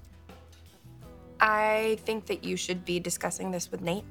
I 1.41 1.99
think 2.05 2.27
that 2.27 2.45
you 2.45 2.57
should 2.57 2.85
be 2.85 3.01
discussing 3.01 3.51
this 3.51 3.73
with 3.73 3.81
Nate 3.81 4.05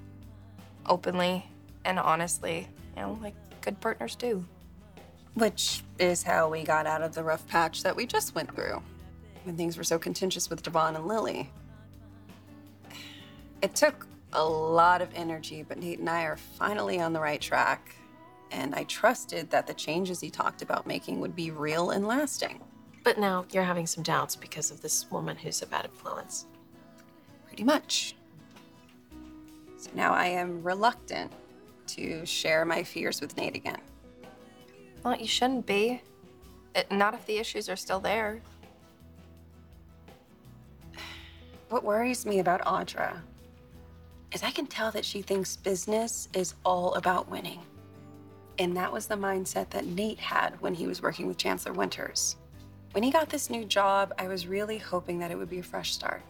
openly 0.86 1.46
and 1.86 1.98
honestly, 1.98 2.68
you 2.98 3.02
know, 3.02 3.18
like 3.22 3.36
good 3.62 3.80
partners 3.80 4.16
do. 4.16 4.44
Which 5.40 5.84
is 6.00 6.22
how 6.22 6.50
we 6.50 6.64
got 6.64 6.86
out 6.86 7.02
of 7.02 7.16
the 7.16 7.24
rough 7.24 7.48
patch 7.48 7.82
that 7.84 7.96
we 7.96 8.06
just 8.06 8.36
went 8.36 8.54
through 8.54 8.84
when 9.46 9.56
things 9.56 9.78
were 9.78 9.86
so 9.86 9.98
contentious 9.98 10.50
with 10.50 10.62
Devon 10.62 10.98
and 10.98 11.08
Lily. 11.08 11.50
It 13.62 13.74
took 13.74 14.06
a 14.34 14.44
lot 14.44 15.02
of 15.02 15.08
energy, 15.16 15.64
but 15.64 15.78
Nate 15.78 16.00
and 16.00 16.10
I 16.10 16.24
are 16.24 16.36
finally 16.36 17.00
on 17.00 17.14
the 17.14 17.22
right 17.22 17.40
track. 17.40 17.96
And 18.52 18.76
I 18.76 18.84
trusted 18.84 19.50
that 19.52 19.66
the 19.66 19.74
changes 19.74 20.20
he 20.20 20.30
talked 20.30 20.62
about 20.62 20.86
making 20.86 21.22
would 21.22 21.38
be 21.38 21.52
real 21.52 21.92
and 21.92 22.06
lasting. 22.06 22.60
But 23.06 23.18
now 23.18 23.46
you're 23.52 23.64
having 23.64 23.88
some 23.88 24.04
doubts 24.04 24.36
because 24.36 24.72
of 24.72 24.82
this 24.82 25.10
woman 25.10 25.38
who's 25.38 25.62
a 25.62 25.68
bad 25.68 25.86
influence. 25.86 26.48
Pretty 27.48 27.64
much. 27.64 28.14
So 29.78 29.90
now 29.94 30.12
I 30.14 30.26
am 30.26 30.62
reluctant 30.64 31.32
to 31.88 32.26
share 32.26 32.66
my 32.66 32.84
fears 32.84 33.22
with 33.22 33.38
Nate 33.38 33.56
again. 33.56 33.80
Well, 35.04 35.16
you 35.16 35.28
shouldn't 35.28 35.66
be. 35.66 36.02
It, 36.76 36.92
not 36.92 37.14
if 37.14 37.26
the 37.26 37.38
issues 37.38 37.70
are 37.70 37.76
still 37.76 38.00
there. 38.00 38.42
What 41.70 41.84
worries 41.84 42.26
me 42.26 42.40
about 42.40 42.62
Audra 42.62 43.20
is 44.34 44.44
I 44.44 44.52
can 44.52 44.68
tell 44.68 44.92
that 44.92 45.06
she 45.06 45.22
thinks 45.22 45.56
business 45.56 46.28
is 46.34 46.54
all 46.66 46.94
about 46.96 47.30
winning. 47.30 47.60
And 48.60 48.76
that 48.76 48.92
was 48.92 49.08
the 49.08 49.16
mindset 49.16 49.70
that 49.70 49.86
Nate 49.86 50.20
had 50.20 50.60
when 50.62 50.74
he 50.74 50.86
was 50.86 51.02
working 51.02 51.28
with 51.28 51.38
Chancellor 51.38 51.74
Winters. 51.74 52.36
When 52.92 53.04
he 53.04 53.12
got 53.12 53.30
this 53.30 53.50
new 53.50 53.66
job, 53.66 54.14
I 54.20 54.28
was 54.28 54.48
really 54.48 54.78
hoping 54.78 55.20
that 55.20 55.32
it 55.32 55.38
would 55.38 55.50
be 55.50 55.60
a 55.60 55.64
fresh 55.64 55.94
start. 55.94 56.22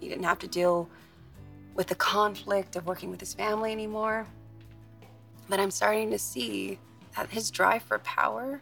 He 0.00 0.08
didn't 0.08 0.24
have 0.24 0.38
to 0.40 0.48
deal 0.48 0.88
with 1.74 1.86
the 1.86 1.94
conflict 1.94 2.76
of 2.76 2.86
working 2.86 3.10
with 3.10 3.20
his 3.20 3.34
family 3.34 3.72
anymore. 3.72 4.26
But 5.48 5.60
I'm 5.60 5.70
starting 5.70 6.10
to 6.10 6.18
see 6.18 6.78
that 7.16 7.30
his 7.30 7.50
drive 7.50 7.82
for 7.82 7.98
power, 8.00 8.60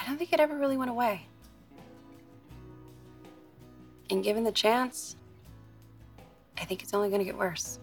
I 0.00 0.06
don't 0.06 0.16
think 0.16 0.32
it 0.32 0.40
ever 0.40 0.56
really 0.56 0.76
went 0.76 0.90
away. 0.90 1.26
And 4.10 4.22
given 4.22 4.44
the 4.44 4.52
chance, 4.52 5.16
I 6.58 6.64
think 6.64 6.82
it's 6.82 6.94
only 6.94 7.08
going 7.08 7.20
to 7.20 7.24
get 7.24 7.36
worse. 7.36 7.78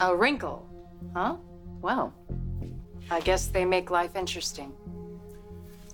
A 0.00 0.14
wrinkle, 0.14 0.68
huh? 1.14 1.36
Well, 1.80 2.12
I 3.10 3.20
guess 3.20 3.46
they 3.46 3.64
make 3.64 3.90
life 3.90 4.14
interesting. 4.16 4.72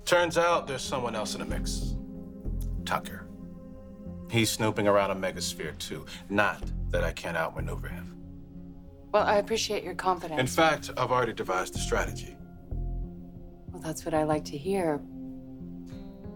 Turns 0.03 0.37
out 0.37 0.67
there's 0.67 0.83
someone 0.83 1.15
else 1.15 1.33
in 1.33 1.39
the 1.39 1.45
mix. 1.45 1.95
Tucker. 2.85 3.25
He's 4.29 4.51
snooping 4.51 4.87
around 4.87 5.11
a 5.11 5.15
megasphere 5.15 5.77
too. 5.77 6.05
Not 6.29 6.61
that 6.89 7.03
I 7.03 7.11
can't 7.11 7.37
outmaneuver 7.37 7.87
him. 7.87 8.14
Well, 9.15 9.23
I 9.23 9.37
appreciate 9.37 9.81
your 9.81 9.95
confidence. 9.95 10.41
In 10.41 10.45
fact, 10.45 10.91
I've 10.97 11.09
already 11.09 11.31
devised 11.31 11.73
a 11.77 11.79
strategy. 11.79 12.35
Well, 13.71 13.81
that's 13.81 14.03
what 14.03 14.13
I 14.13 14.23
like 14.23 14.43
to 14.43 14.57
hear. 14.57 14.97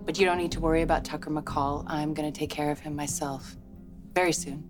But 0.05 0.17
you 0.17 0.25
don't 0.25 0.37
need 0.37 0.53
to 0.53 0.61
worry 0.61 0.81
about 0.81 1.03
Tucker 1.03 1.29
McCall. 1.29 1.83
I'm 1.87 2.13
gonna 2.13 2.31
take 2.31 2.49
care 2.49 2.71
of 2.71 2.79
him 2.79 2.95
myself. 2.95 3.57
Very 4.15 4.31
soon. 4.31 4.63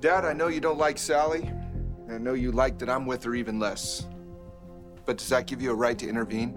Dad, 0.00 0.24
I 0.24 0.32
know 0.32 0.48
you 0.48 0.62
don't 0.62 0.78
like 0.78 0.96
Sally. 0.96 1.42
and 1.42 2.12
I 2.12 2.16
know 2.16 2.32
you 2.32 2.50
like 2.50 2.78
that 2.78 2.88
I'm 2.88 3.04
with 3.04 3.22
her 3.24 3.34
even 3.34 3.58
less. 3.58 4.06
But 5.04 5.18
does 5.18 5.28
that 5.28 5.46
give 5.46 5.60
you 5.60 5.70
a 5.70 5.74
right 5.74 5.98
to 5.98 6.08
intervene? 6.08 6.54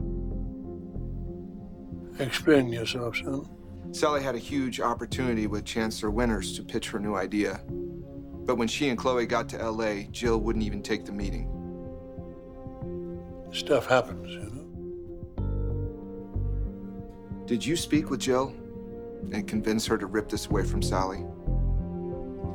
Explain 2.18 2.70
yourself, 2.70 3.18
son. 3.18 3.46
Sally 3.92 4.22
had 4.22 4.36
a 4.36 4.40
huge 4.40 4.80
opportunity 4.80 5.48
with 5.48 5.66
Chancellor 5.66 6.12
Winters 6.12 6.56
to 6.56 6.64
pitch 6.64 6.90
her 6.90 7.00
new 7.00 7.16
idea. 7.16 7.62
But 7.68 8.58
when 8.58 8.68
she 8.68 8.90
and 8.90 8.98
Chloe 8.98 9.26
got 9.26 9.50
to 9.50 9.72
LA, 9.72 10.04
Jill 10.12 10.40
wouldn't 10.40 10.64
even 10.64 10.84
take 10.84 11.06
the 11.06 11.12
meeting. 11.12 11.54
Stuff 13.52 13.88
happens, 13.88 14.30
you 14.30 14.40
know. 14.40 14.58
Did 17.46 17.66
you 17.66 17.76
speak 17.76 18.10
with 18.10 18.20
Jill 18.20 18.54
and 19.32 19.48
convince 19.48 19.86
her 19.88 19.98
to 19.98 20.06
rip 20.06 20.30
this 20.30 20.48
away 20.48 20.64
from 20.64 20.82
Sally? 20.82 21.26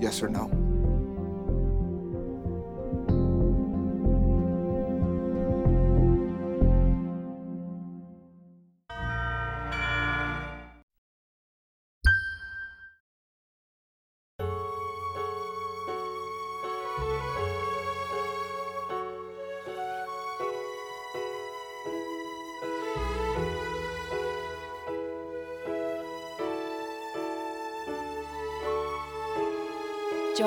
Yes 0.01 0.23
or 0.23 0.29
no? 0.29 0.62